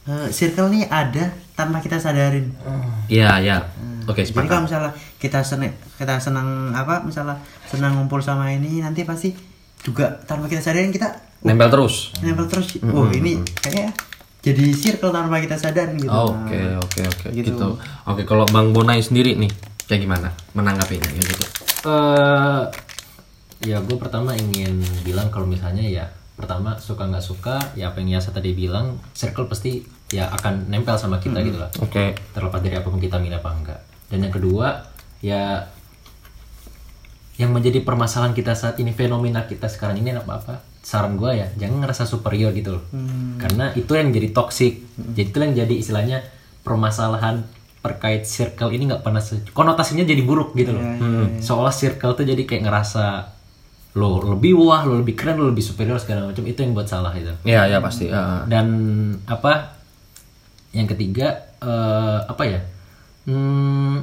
eh, 0.05 0.29
circle 0.29 0.69
nih 0.69 0.87
ada 0.87 1.25
tanpa 1.53 1.79
kita 1.79 1.97
sadarin 1.97 2.51
Iya, 3.07 3.39
iya. 3.39 3.59
Oke, 4.03 4.21
jadi 4.21 4.35
kalau 4.35 4.43
sepakat. 4.43 4.63
misalnya 4.65 4.93
kita 5.17 5.41
seneng 5.41 5.71
kita 5.95 6.19
senang 6.19 6.49
apa 6.73 7.01
misalnya 7.01 7.39
senang 7.65 7.95
ngumpul 7.95 8.19
sama 8.19 8.51
ini 8.51 8.79
nanti 8.79 9.03
pasti 9.03 9.31
juga 9.81 10.19
tanpa 10.21 10.47
kita 10.47 10.59
sadarin 10.61 10.91
kita 10.91 11.11
Nempel 11.41 11.67
terus. 11.69 12.15
nempel 12.19 12.47
terus 12.47 12.67
oh 12.85 13.07
ini 13.11 13.35
kayaknya 13.57 13.91
jadi 14.41 14.65
circle 14.73 15.11
tanpa 15.11 15.39
kita 15.39 15.55
sadar 15.55 15.91
gitu 15.93 16.07
Oke 16.07 16.59
oke 16.77 17.01
oke 17.05 17.27
Gitu. 17.31 17.51
gitu. 17.51 17.79
Oke 18.05 18.23
kalau 18.23 18.43
Bang 18.45 18.71
Bonai 18.71 18.99
sendiri 18.99 19.35
nih 19.37 19.51
kayak 19.85 20.01
gimana 20.01 20.29
menanggapinya 20.53 21.07
gitu? 21.13 21.45
eh 21.85 22.63
ya 23.63 23.79
gue 23.79 23.97
pertama 23.97 24.35
ingin 24.35 24.75
bilang 25.01 25.29
kalau 25.29 25.47
misalnya 25.47 25.83
ya 25.85 26.07
pertama 26.43 26.75
suka 26.83 27.07
nggak 27.07 27.23
suka 27.23 27.57
ya 27.79 27.95
apa 27.95 28.03
yang 28.03 28.19
Yasa 28.19 28.35
tadi 28.35 28.51
bilang 28.51 28.99
circle 29.15 29.47
pasti 29.47 29.87
ya 30.11 30.27
akan 30.35 30.67
nempel 30.67 30.99
sama 30.99 31.23
kita 31.23 31.39
gitu 31.47 31.63
lah. 31.63 31.71
Oke. 31.79 32.19
terlepas 32.35 32.59
dari 32.59 32.75
apa 32.75 32.91
pun 32.91 32.99
kita 32.99 33.23
milih 33.23 33.39
apa 33.39 33.51
enggak. 33.55 33.81
Dan 34.11 34.27
yang 34.27 34.35
kedua 34.35 34.83
ya 35.23 35.71
yang 37.39 37.55
menjadi 37.55 37.81
permasalahan 37.81 38.35
kita 38.35 38.53
saat 38.53 38.77
ini 38.83 38.91
fenomena 38.91 39.47
kita 39.47 39.71
sekarang 39.71 40.03
ini 40.03 40.13
apa 40.13 40.43
apa? 40.43 40.55
Saran 40.83 41.15
gue 41.15 41.31
ya 41.39 41.47
jangan 41.55 41.87
ngerasa 41.87 42.05
superior 42.11 42.51
gitu 42.53 42.77
loh. 42.77 42.85
Karena 43.39 43.71
itu 43.79 43.95
yang 43.95 44.11
jadi 44.11 44.35
toxic. 44.35 44.83
Jadi 44.99 45.31
itu 45.31 45.39
yang 45.39 45.55
jadi 45.55 45.75
istilahnya 45.79 46.19
permasalahan 46.67 47.47
terkait 47.83 48.23
circle 48.27 48.71
ini 48.71 48.87
nggak 48.87 49.03
pernah 49.03 49.19
konotasinya 49.51 50.07
jadi 50.07 50.23
buruk 50.23 50.55
gitu 50.55 50.71
loh. 50.71 50.83
Hmm. 50.83 51.43
seolah 51.43 51.75
circle 51.75 52.15
tuh 52.15 52.23
jadi 52.23 52.47
kayak 52.47 52.63
ngerasa 52.63 53.07
lo 53.93 54.09
lebih 54.27 54.57
wah 54.57 54.83
lo 54.83 54.97
lebih 54.97 55.13
keren 55.13 55.37
lo 55.37 55.47
lebih 55.47 55.61
superior 55.61 55.97
segala 55.97 56.25
macam 56.25 56.43
itu 56.43 56.59
yang 56.59 56.73
buat 56.73 56.87
salah 56.87 57.13
itu 57.13 57.29
Iya 57.43 57.69
ya 57.69 57.79
pasti. 57.79 58.09
ah. 58.09 58.41
dan 58.45 58.67
apa 59.27 59.77
yang 60.73 60.87
ketiga 60.87 61.29
eh, 61.61 62.19
apa 62.25 62.43
ya 62.43 62.61
hmm, 63.27 63.97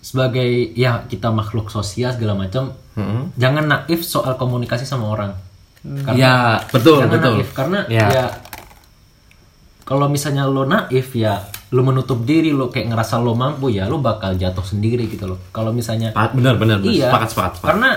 sebagai 0.00 0.48
ya 0.72 1.04
kita 1.04 1.28
makhluk 1.30 1.68
sosial 1.68 2.12
segala 2.12 2.36
macam 2.36 2.72
Mm-mm. 2.94 3.32
jangan 3.34 3.64
naif 3.64 4.00
soal 4.02 4.34
komunikasi 4.34 4.82
sama 4.82 5.08
orang 5.08 5.32
Ya 6.12 6.60
betul 6.68 7.00
jangan 7.00 7.12
betul. 7.14 7.34
naif 7.34 7.48
karena 7.52 7.78
Ya. 7.88 8.06
ya 8.06 8.24
kalau 9.82 10.06
misalnya 10.06 10.44
lo 10.44 10.64
naif 10.64 11.14
ya 11.14 11.40
lo 11.70 11.80
menutup 11.82 12.20
diri 12.22 12.50
lo 12.50 12.68
kayak 12.68 12.88
ngerasa 12.88 13.16
lo 13.16 13.32
mampu 13.32 13.70
ya 13.70 13.84
lo 13.84 13.96
bakal 13.98 14.34
jatuh 14.34 14.60
sendiri 14.62 15.06
gitu 15.06 15.24
loh 15.24 15.40
kalau 15.48 15.70
misalnya 15.70 16.12
benar 16.30 16.56
benar. 16.56 16.80
Iya. 16.80 17.08
Sepakat 17.08 17.28
sepakat. 17.30 17.52
sepakat. 17.54 17.68
Karena 17.70 17.90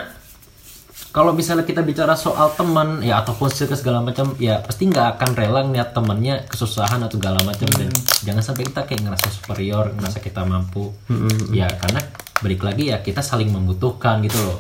kalau 1.11 1.35
misalnya 1.35 1.67
kita 1.67 1.83
bicara 1.83 2.15
soal 2.15 2.55
teman 2.55 3.03
ya 3.03 3.19
ataupun 3.19 3.51
circle 3.51 3.75
segala 3.75 3.99
macam 3.99 4.31
ya 4.39 4.63
pasti 4.63 4.87
nggak 4.87 5.19
akan 5.19 5.29
rela 5.35 5.59
ngeliat 5.67 5.91
temannya 5.91 6.47
kesusahan 6.47 7.03
atau 7.03 7.19
segala 7.19 7.43
macam 7.43 7.67
dan 7.75 7.91
jangan 8.23 8.39
sampai 8.39 8.63
kita 8.63 8.87
kayak 8.87 9.03
ngerasa 9.03 9.27
superior 9.27 9.91
ngerasa 9.91 10.23
kita 10.23 10.47
mampu. 10.47 10.95
Ya 11.51 11.67
karena 11.67 11.99
balik 12.41 12.65
lagi 12.65 12.89
ya 12.89 13.03
kita 13.03 13.19
saling 13.19 13.51
membutuhkan 13.51 14.23
gitu 14.23 14.39
loh. 14.39 14.57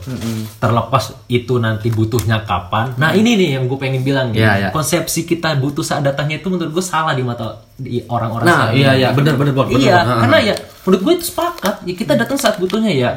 Terlepas 0.59 1.15
itu 1.31 1.55
nanti 1.55 1.87
butuhnya 1.87 2.43
kapan. 2.43 2.99
Nah 2.99 3.15
ini 3.15 3.39
nih 3.39 3.55
yang 3.55 3.71
gue 3.71 3.79
pengen 3.79 4.03
bilang 4.03 4.35
nih. 4.35 4.43
Iya, 4.43 4.51
iya. 4.59 4.69
konsepsi 4.75 5.23
kita 5.23 5.55
butuh 5.55 5.87
saat 5.87 6.03
datangnya 6.03 6.43
itu 6.43 6.51
menurut 6.51 6.75
gue 6.75 6.85
salah 6.85 7.15
di 7.15 7.23
mata 7.23 7.63
di 7.79 8.03
orang-orang 8.05 8.45
Nah, 8.45 8.69
iya, 8.75 8.93
iya, 8.93 9.09
benar, 9.15 9.39
benar, 9.39 9.55
Bon, 9.57 9.65
benar, 9.65 9.81
iya 9.81 9.97
karena 10.03 10.37
ya 10.51 10.55
menurut 10.83 11.01
gue 11.01 11.13
itu 11.15 11.25
sepakat. 11.31 11.75
Ya 11.87 11.93
kita 11.95 12.13
datang 12.19 12.35
saat 12.35 12.59
butuhnya 12.59 12.91
ya 12.91 13.11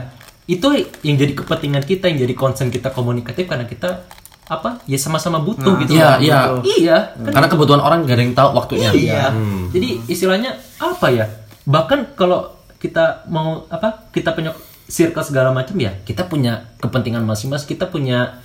itu 0.44 0.66
yang 1.00 1.16
jadi 1.16 1.32
kepentingan 1.32 1.84
kita 1.88 2.12
yang 2.12 2.18
jadi 2.20 2.34
concern 2.36 2.68
kita 2.68 2.92
komunikatif 2.92 3.48
karena 3.48 3.64
kita 3.64 4.04
apa 4.44 4.84
ya 4.84 5.00
sama-sama 5.00 5.40
butuh 5.40 5.80
gitu 5.80 5.96
iya, 5.96 6.20
loh. 6.20 6.20
iya. 6.20 6.38
iya 6.68 6.98
kan 7.16 7.32
Karena 7.32 7.48
kebutuhan 7.48 7.80
orang 7.80 8.04
gak 8.04 8.12
ada 8.12 8.22
yang 8.28 8.36
tahu 8.36 8.48
waktunya. 8.52 8.90
iya 8.92 9.32
jadi 9.72 10.04
istilahnya 10.04 10.60
apa 10.76 11.08
ya 11.08 11.26
bahkan 11.64 12.12
kalau 12.12 12.52
kita 12.76 13.24
mau 13.32 13.64
apa 13.72 14.12
kita 14.12 14.36
punya 14.36 14.52
circle 14.84 15.24
segala 15.24 15.48
macam 15.56 15.72
ya 15.80 15.96
kita 16.04 16.28
punya 16.28 16.76
kepentingan 16.76 17.24
masing-masing 17.24 17.72
kita 17.72 17.88
punya 17.88 18.44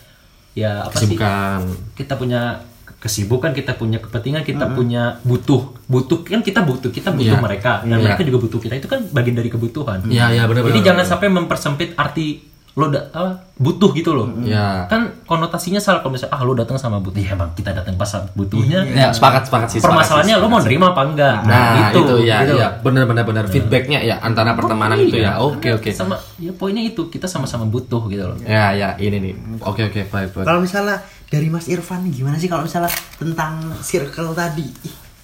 ya 0.56 0.88
apa 0.88 0.96
sih 1.04 1.20
Kesibukan. 1.20 1.60
kita 2.00 2.16
punya 2.16 2.64
kesibukan 2.96 3.52
kita 3.52 3.74
punya 3.74 3.98
kepentingan 3.98 4.42
kita 4.42 4.66
punya 4.70 5.22
butuh 5.22 5.62
butuh 5.86 6.24
kan 6.24 6.40
kita 6.40 6.62
butuh 6.62 6.90
kita 6.90 7.10
butuh 7.10 7.36
Iya. 7.36 7.42
mereka 7.42 7.72
dan 7.82 7.96
Iya. 7.96 8.06
mereka 8.06 8.22
juga 8.24 8.40
butuh 8.40 8.60
kita 8.60 8.74
itu 8.76 8.86
kan 8.86 9.00
bagian 9.08 9.36
dari 9.36 9.48
kebutuhan 9.48 10.02
Iya, 10.04 10.26
iya, 10.32 10.44
benar, 10.44 10.64
jadi 10.64 10.74
benar, 10.76 10.88
jangan 10.90 11.06
sampai 11.08 11.28
mempersempit 11.30 11.94
arti 11.94 12.50
lo 12.72 12.88
da- 12.88 13.12
apa, 13.12 13.44
butuh 13.58 13.92
gitu 13.92 14.14
loh 14.14 14.30
Iya. 14.40 14.88
kan 14.88 15.12
konotasinya 15.26 15.78
salah 15.78 16.00
kalau 16.00 16.16
misalnya 16.16 16.32
ah 16.32 16.42
lo 16.42 16.54
datang 16.54 16.76
sama 16.76 16.96
butuh 16.98 17.20
ya 17.20 17.34
emang 17.34 17.52
kita 17.52 17.74
datang 17.74 17.92
pas 17.94 18.08
butuhnya 18.32 18.88
Ya 18.88 19.12
sepakat 19.12 19.46
sepakat 19.46 19.68
sih. 19.70 19.80
permasalahannya 19.80 20.36
lo 20.38 20.48
mau 20.48 20.58
nerima 20.58 20.94
apa 20.94 21.02
enggak 21.04 21.44
Nah, 21.44 21.90
itu, 21.90 22.00
ya, 22.24 22.40
gitu. 22.42 22.56
ya, 22.56 22.80
benar 22.80 23.04
benar 23.04 23.26
benar 23.26 23.44
feedbacknya 23.46 24.00
ya 24.02 24.16
antara 24.20 24.54
pertemanan 24.54 24.96
itu 24.98 25.18
ya. 25.18 25.36
Oke 25.40 25.74
oke. 25.74 25.92
sama 25.92 26.16
ya 26.38 26.54
poinnya 26.54 26.80
itu 26.82 27.08
kita 27.08 27.26
sama-sama 27.26 27.66
butuh 27.66 28.08
gitu 28.08 28.24
loh 28.24 28.38
Ya 28.42 28.72
ya 28.72 28.96
ini 28.98 29.18
nih. 29.20 29.34
Oke 29.60 29.84
oke 29.84 30.00
baik 30.06 30.32
baik. 30.32 30.46
kalau 30.46 30.62
misalnya 30.62 31.04
dari 31.30 31.48
Mas 31.48 31.70
Irfan 31.70 32.10
gimana 32.10 32.36
sih 32.36 32.50
kalau 32.50 32.66
misalnya 32.66 32.90
tentang 33.16 33.78
circle 33.80 34.34
tadi? 34.34 34.66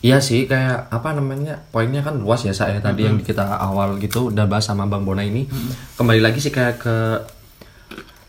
Iya 0.05 0.21
sih 0.21 0.45
kayak 0.45 0.93
apa 0.93 1.17
namanya 1.17 1.65
poinnya 1.73 2.05
kan 2.05 2.21
luas 2.21 2.45
ya 2.45 2.53
saya 2.53 2.77
tadi 2.77 3.09
yang 3.09 3.17
kita 3.19 3.41
awal 3.41 3.97
gitu 3.97 4.29
udah 4.29 4.45
bahas 4.45 4.69
sama 4.69 4.85
Bang 4.85 5.01
Bona 5.01 5.25
ini. 5.25 5.49
Kembali 5.97 6.21
lagi 6.21 6.37
sih 6.37 6.53
kayak 6.53 6.75
ke 6.77 6.95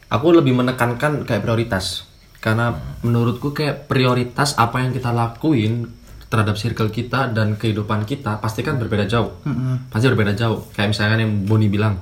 aku 0.09 0.27
lebih 0.33 0.57
menekankan 0.57 1.29
kayak 1.29 1.45
prioritas. 1.45 2.09
Karena 2.41 2.73
menurutku 3.03 3.53
kayak 3.53 3.85
prioritas 3.87 4.57
apa 4.57 4.81
yang 4.81 4.97
kita 4.97 5.13
lakuin 5.13 5.91
terhadap 6.27 6.57
circle 6.57 6.89
kita 6.89 7.29
dan 7.29 7.55
kehidupan 7.55 8.03
kita 8.03 8.41
pasti 8.41 8.65
kan 8.65 8.81
berbeda 8.81 9.05
jauh. 9.05 9.37
Pasti 9.93 10.07
berbeda 10.09 10.33
jauh. 10.33 10.65
Kayak 10.73 10.97
misalkan 10.97 11.21
yang 11.21 11.45
Boni 11.45 11.69
bilang 11.69 12.01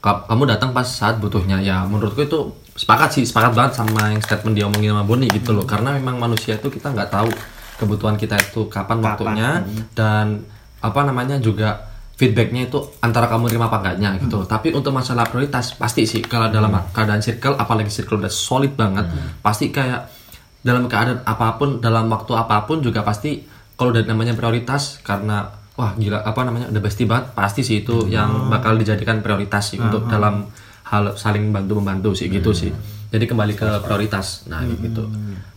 ka- 0.00 0.24
kamu 0.26 0.42
datang 0.48 0.72
pas 0.72 0.88
saat 0.88 1.20
butuhnya. 1.20 1.60
Ya 1.60 1.84
menurutku 1.84 2.24
itu 2.24 2.40
sepakat 2.80 3.20
sih 3.20 3.24
sepakat 3.28 3.52
banget 3.52 3.72
sama 3.76 4.08
yang 4.08 4.24
statement 4.24 4.56
dia 4.56 4.64
omongin 4.64 4.96
sama 4.96 5.04
Boni 5.04 5.28
gitu 5.28 5.52
loh. 5.52 5.68
Karena 5.68 5.92
memang 6.00 6.16
manusia 6.16 6.56
itu 6.56 6.72
kita 6.72 6.96
nggak 6.96 7.12
tahu 7.12 7.28
kebutuhan 7.76 8.16
kita 8.16 8.40
itu 8.40 8.68
kapan, 8.72 9.04
waktunya 9.04 9.60
dan 9.92 10.44
apa 10.80 11.00
namanya 11.04 11.36
juga 11.36 11.92
feedbacknya 12.16 12.68
itu 12.68 12.76
antara 13.00 13.28
kamu 13.32 13.48
terima 13.48 13.72
apa 13.72 13.80
enggaknya 13.80 14.20
gitu 14.20 14.44
tapi 14.44 14.76
untuk 14.76 14.92
masalah 14.92 15.24
prioritas 15.24 15.72
pasti 15.72 16.04
sih 16.04 16.20
kalau 16.20 16.52
dalam 16.52 16.68
keadaan 16.92 17.24
circle 17.24 17.56
apalagi 17.56 17.88
circle 17.88 18.20
udah 18.20 18.28
solid 18.28 18.76
banget 18.76 19.08
pasti 19.40 19.72
kayak 19.72 20.12
dalam 20.60 20.84
keadaan 20.84 21.24
apa 21.24 21.56
pun 21.56 21.80
dalam 21.80 22.12
waktu 22.12 22.36
apa 22.36 22.68
pun 22.68 22.84
juga 22.84 23.00
pasti 23.00 23.40
kalau 23.72 23.96
udah 23.96 24.04
namanya 24.04 24.36
prioritas 24.36 25.00
karena 25.00 25.48
wah 25.80 25.96
gila 25.96 26.20
apa 26.20 26.40
namanya 26.44 26.68
udah 26.68 26.82
pasti 26.84 27.08
banget 27.08 27.32
pasti 27.32 27.60
sih 27.64 27.80
itu 27.80 28.04
yang 28.12 28.52
bakal 28.52 28.76
dijadikan 28.76 29.24
prioritas 29.24 29.72
sih 29.72 29.80
untuk 29.80 30.04
dalam 30.04 30.44
hal 30.90 31.14
saling 31.14 31.54
bantu 31.54 31.78
membantu 31.78 32.10
sih 32.18 32.26
gitu 32.26 32.50
sih. 32.50 32.74
Jadi 33.10 33.24
kembali 33.30 33.54
ke 33.54 33.66
prioritas. 33.86 34.46
Nah 34.50 34.66
gitu. 34.66 35.06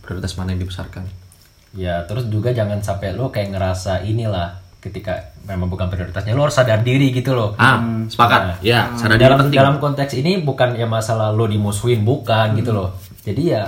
Prioritas 0.02 0.38
mana 0.38 0.54
yang 0.54 0.62
dibesarkan? 0.62 1.04
Ya 1.74 2.06
terus 2.06 2.30
juga 2.30 2.54
jangan 2.54 2.78
sampai 2.78 3.18
lo 3.18 3.34
kayak 3.34 3.50
ngerasa 3.50 4.06
inilah 4.06 4.62
ketika 4.78 5.34
memang 5.48 5.66
bukan 5.66 5.88
prioritasnya 5.90 6.36
lo 6.36 6.46
harus 6.46 6.54
sadar 6.54 6.84
diri 6.86 7.10
gitu 7.10 7.34
loh. 7.34 7.58
ah 7.58 7.82
sepakat. 8.06 8.62
Ya 8.62 8.94
sadar 8.94 9.18
diri 9.18 9.26
dalam 9.26 9.38
penting 9.42 9.58
dalam 9.58 9.76
konteks 9.82 10.12
ini 10.14 10.44
bukan 10.44 10.78
ya 10.78 10.86
masalah 10.86 11.34
lo 11.34 11.50
dimusuhin 11.50 12.06
bukan 12.06 12.54
gitu 12.54 12.70
loh. 12.70 12.94
Jadi 13.26 13.42
ya 13.50 13.66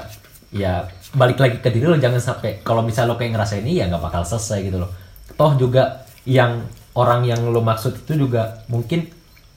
ya 0.55 0.87
balik 1.17 1.43
lagi 1.43 1.59
ke 1.59 1.73
diri 1.73 1.91
lo 1.91 1.99
jangan 1.99 2.23
sampai 2.23 2.63
kalau 2.63 2.87
misal 2.87 3.11
lo 3.11 3.19
kayak 3.19 3.35
ngerasa 3.35 3.59
ini 3.59 3.83
ya 3.83 3.91
nggak 3.91 4.07
bakal 4.07 4.23
selesai 4.23 4.71
gitu 4.71 4.79
loh. 4.79 4.93
Toh 5.35 5.59
juga 5.59 6.07
yang 6.29 6.63
orang 6.95 7.27
yang 7.27 7.43
lo 7.49 7.59
maksud 7.65 8.07
itu 8.07 8.13
juga 8.15 8.63
mungkin 8.71 9.16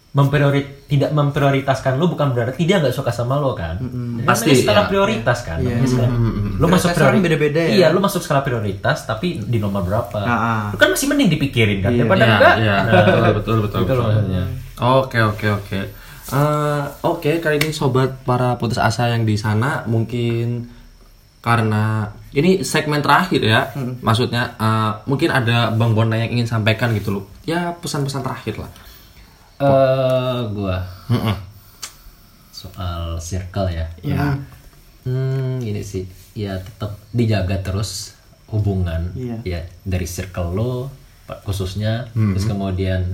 mempriori 0.10 0.62
tidak 0.84 1.12
memprioritaskan 1.12 1.94
lo 1.96 2.10
bukan 2.10 2.34
berarti 2.34 2.66
dia 2.66 2.78
nggak 2.78 2.92
suka 2.92 3.10
sama 3.10 3.38
lo 3.38 3.54
kan. 3.54 3.78
Jadi 3.78 4.26
Pasti, 4.26 4.52
skala 4.58 4.84
ya. 4.84 4.88
prioritas 4.88 5.40
kan. 5.42 5.62
skala- 5.62 6.10
Lo 6.10 6.66
Prioritas 6.66 6.66
masuk 6.66 6.90
orang 6.90 6.98
priori- 6.98 7.22
beda-beda 7.22 7.60
ya. 7.62 7.70
Iya, 7.72 7.88
lu 7.90 8.00
masuk 8.00 8.20
skala 8.20 8.42
prioritas 8.42 8.98
tapi 9.04 9.38
di 9.38 9.58
nomor 9.58 9.82
berapa? 9.82 10.20
Ah, 10.20 10.34
ah. 10.34 10.64
Lu 10.70 10.78
kan 10.78 10.90
masih 10.90 11.06
mending 11.08 11.30
dipikirin 11.30 11.80
kan 11.80 11.94
daripada 11.94 12.20
Iya, 12.20 12.34
enggak. 12.34 12.56
iya, 12.58 12.76
Nah, 12.84 12.94
betul, 12.98 13.32
betul, 13.32 13.56
betul, 13.62 13.80
Gitu 13.80 13.94
loh 13.94 14.02
betul. 14.02 14.10
maksudnya. 14.12 14.44
Oke 14.80 15.20
oke 15.22 15.48
oke. 15.56 15.80
Eh, 16.30 16.84
Oke 17.04 17.32
kali 17.38 17.58
ini 17.58 17.70
sobat 17.72 18.22
para 18.24 18.54
putus 18.56 18.78
asa 18.78 19.10
yang 19.10 19.24
di 19.24 19.34
sana 19.34 19.82
mungkin 19.84 20.70
karena 21.40 22.06
ini 22.32 22.62
segmen 22.62 23.00
terakhir 23.00 23.42
ya, 23.42 23.72
maksudnya 24.00 24.54
eh, 24.56 24.92
mungkin 25.06 25.30
ada 25.30 25.70
bang 25.70 25.92
Bona 25.92 26.18
yang 26.18 26.30
ingin 26.32 26.48
sampaikan 26.48 26.92
gitu 26.92 27.10
loh. 27.12 27.26
Ya 27.44 27.74
pesan-pesan 27.74 28.22
terakhir 28.22 28.58
lah. 28.58 28.70
Eh, 29.60 30.40
gua 30.56 30.78
Mm-mm. 31.12 31.36
soal 32.50 33.20
circle 33.20 33.68
ya. 33.70 33.86
Ya. 34.02 34.36
Hmm, 35.04 35.60
ini 35.60 35.80
sih 35.80 36.08
ya 36.32 36.56
tetap 36.56 36.96
dijaga 37.12 37.60
terus 37.60 38.16
hubungan 38.48 39.12
Iya. 39.14 39.38
ya 39.44 39.62
dari 39.84 40.08
circle 40.08 40.54
lo 40.54 40.88
khususnya 41.46 42.10
terus 42.34 42.50
kemudian 42.50 43.14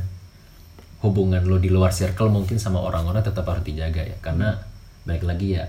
hubungan 1.02 1.44
lo 1.44 1.60
di 1.60 1.68
luar 1.68 1.92
circle 1.92 2.32
mungkin 2.32 2.56
sama 2.56 2.80
orang-orang 2.80 3.20
tetap 3.22 3.44
harus 3.46 3.62
dijaga 3.62 4.02
ya 4.02 4.16
karena 4.22 4.56
baik 5.04 5.28
lagi 5.28 5.60
ya 5.60 5.68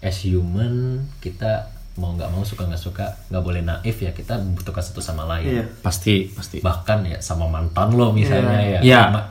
as 0.00 0.22
human 0.22 1.02
kita 1.18 1.73
mau 1.94 2.10
nggak 2.10 2.26
mau 2.28 2.42
suka 2.42 2.64
nggak 2.64 2.80
suka 2.80 3.06
nggak 3.28 3.38
boleh 3.40 3.62
naif 3.62 3.96
ya 3.96 4.10
kita 4.10 4.34
membutuhkan 4.36 4.82
satu 4.82 4.98
sama 4.98 5.24
lain 5.28 5.46
Iya. 5.52 5.64
Pasti 5.78 6.26
pasti. 6.28 6.58
bahkan 6.58 7.02
ya 7.02 7.18
sama 7.18 7.46
mantan 7.46 7.92
lo 7.92 8.10
misalnya 8.10 8.58
ya 8.60 8.78
Iya. 8.80 9.00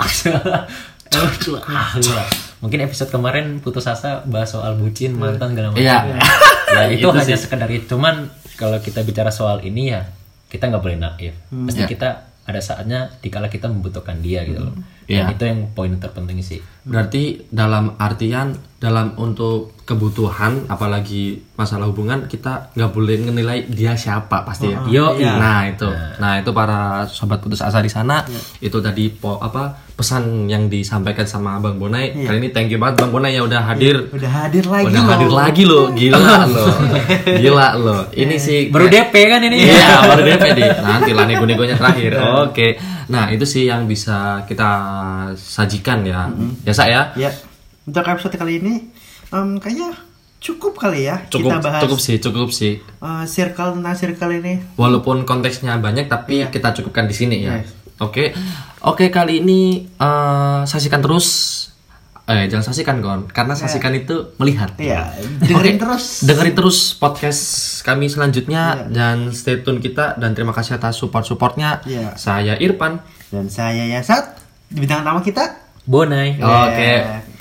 Ah, 1.14 1.94
gila. 1.94 2.24
mungkin 2.58 2.80
episode 2.82 3.08
kemarin 3.08 3.60
putus 3.60 3.86
asa 3.86 4.26
bahas 4.26 4.50
soal 4.50 4.74
bucin 4.76 5.14
mantan 5.14 5.54
segala 5.54 5.70
macam 5.70 5.84
Iya. 5.84 5.98
ya 6.74 6.84
itu 6.90 7.04
Itu 7.04 7.08
hanya 7.12 7.36
sih. 7.36 7.44
sekedar 7.44 7.70
itu 7.70 7.86
cuman 7.86 8.32
kalau 8.56 8.80
kita 8.80 9.04
bicara 9.04 9.30
soal 9.30 9.62
ini 9.62 9.92
ya 9.92 10.10
kita 10.48 10.70
nggak 10.70 10.82
boleh 10.82 10.98
naif. 10.98 11.34
Pasti 11.68 11.82
Ya. 11.82 11.88
kita 11.88 12.10
ada 12.44 12.60
saatnya 12.60 13.14
dikala 13.20 13.46
kita 13.48 13.68
membutuhkan 13.68 14.18
dia 14.20 14.42
gitu 14.44 14.64
loh. 14.64 14.74
Iya. 15.08 15.30
Dan 15.30 15.34
itu 15.36 15.44
yang 15.46 15.60
poin 15.76 15.92
terpenting 16.00 16.40
sih. 16.40 16.60
Berarti 16.84 17.48
dalam 17.48 17.96
artian 17.96 18.56
dalam 18.84 19.16
untuk 19.16 19.72
kebutuhan 19.88 20.68
apalagi 20.68 21.40
masalah 21.56 21.88
hubungan 21.88 22.28
kita 22.28 22.76
nggak 22.76 22.92
boleh 22.92 23.16
menilai 23.24 23.64
dia 23.72 23.96
siapa 23.96 24.44
pasti 24.44 24.76
ya. 24.76 24.84
Yo, 24.92 25.16
iya. 25.16 25.40
Nah 25.40 25.62
itu, 25.72 25.88
nah 26.20 26.40
itu 26.40 26.52
para 26.52 27.08
sobat 27.08 27.40
putus 27.40 27.64
asa 27.64 27.80
di 27.80 27.88
sana 27.88 28.28
itu 28.60 28.76
tadi 28.84 29.08
po 29.08 29.40
apa 29.40 29.76
pesan 29.96 30.52
yang 30.52 30.68
disampaikan 30.68 31.24
sama 31.24 31.64
Bang 31.64 31.80
Bonai. 31.80 32.12
Kali 32.12 32.44
ini 32.44 32.50
thank 32.52 32.68
you 32.72 32.80
banget 32.80 33.00
Bang 33.00 33.16
Bonai 33.16 33.40
yang 33.40 33.48
udah 33.48 33.64
hadir. 33.64 34.12
Udah 34.12 34.32
hadir 34.44 34.68
lagi 34.68 34.92
udah 34.92 35.00
loh. 35.00 35.12
hadir 35.16 35.32
lagi 35.32 35.64
loh, 35.64 35.86
gila 35.96 36.20
loh, 36.56 36.68
gila 37.40 37.68
loh. 37.80 38.02
Ini 38.12 38.36
sih 38.36 38.68
Baru 38.68 38.92
DP 38.92 39.14
kan 39.32 39.40
ini. 39.48 39.64
Iya, 39.64 40.12
baru 40.12 40.24
DP 40.28 40.44
di. 40.60 40.64
Nanti 40.68 41.12
lah 41.16 41.24
nego-negonya 41.24 41.76
terakhir. 41.80 42.12
Oke. 42.52 42.68
Nah, 43.08 43.28
itu 43.30 43.44
sih 43.44 43.66
yang 43.66 43.86
bisa 43.86 44.44
kita 44.46 44.70
sajikan 45.36 46.04
ya. 46.04 46.30
Biasa 46.64 46.84
ya. 46.88 47.02
Ya, 47.16 47.32
untuk 47.84 48.04
episode 48.04 48.36
kali 48.36 48.60
ini 48.60 48.74
em, 49.30 49.58
kayaknya 49.58 49.98
cukup 50.44 50.76
kali 50.76 51.08
ya 51.08 51.24
Cukup 51.32 51.56
kita 51.56 51.64
bahas 51.64 51.82
cukup 51.88 52.00
sih, 52.00 52.16
cukup 52.20 52.50
sih. 52.52 52.74
eh, 52.80 53.26
circle 53.26 53.80
tentang 53.80 53.96
circle 53.96 54.32
ini. 54.36 54.54
Walaupun 54.76 55.24
konteksnya 55.24 55.80
banyak 55.80 56.08
tapi 56.08 56.44
kita 56.48 56.76
cukupkan 56.76 57.08
di 57.08 57.16
sini 57.16 57.38
ya. 57.44 57.60
Yes. 57.60 57.72
Oke. 58.00 58.36
Oke, 58.84 59.08
kali 59.08 59.40
ini 59.40 59.62
eh, 59.88 60.62
saksikan 60.64 61.00
terus 61.00 61.28
eh 62.24 62.48
jangan 62.48 62.72
saksikan 62.72 63.04
kon 63.04 63.28
karena 63.28 63.52
saksikan 63.52 63.92
itu 64.00 64.32
melihat. 64.40 64.72
Iya, 64.80 65.12
dengerin 65.44 65.76
Oke, 65.76 65.82
terus. 65.84 66.04
Dengerin 66.24 66.56
terus 66.56 66.78
podcast 66.96 67.44
kami 67.84 68.08
selanjutnya 68.08 68.88
dan 68.88 69.36
stay 69.36 69.60
tune 69.60 69.84
kita 69.84 70.16
dan 70.16 70.32
terima 70.32 70.56
kasih 70.56 70.80
atas 70.80 71.04
support-supportnya. 71.04 71.84
Iya. 71.84 72.16
Saya 72.16 72.56
Irfan. 72.56 73.04
Dan 73.28 73.52
saya 73.52 73.84
Yasat, 73.90 74.40
di 74.72 74.80
bintang 74.80 75.04
tamu 75.04 75.20
kita. 75.20 75.52
Bonai. 75.84 76.40
Oke, 76.40 76.92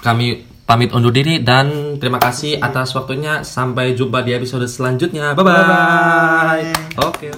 kami 0.02 0.50
pamit 0.66 0.90
undur 0.90 1.14
diri 1.14 1.38
dan 1.46 1.98
terima 2.02 2.18
kasih 2.18 2.58
atas 2.58 2.90
waktunya. 2.98 3.46
Sampai 3.46 3.94
jumpa 3.94 4.26
di 4.26 4.34
episode 4.34 4.66
selanjutnya. 4.66 5.38
Bye 5.38 5.44
bye. 5.46 6.74
Oke. 7.06 7.30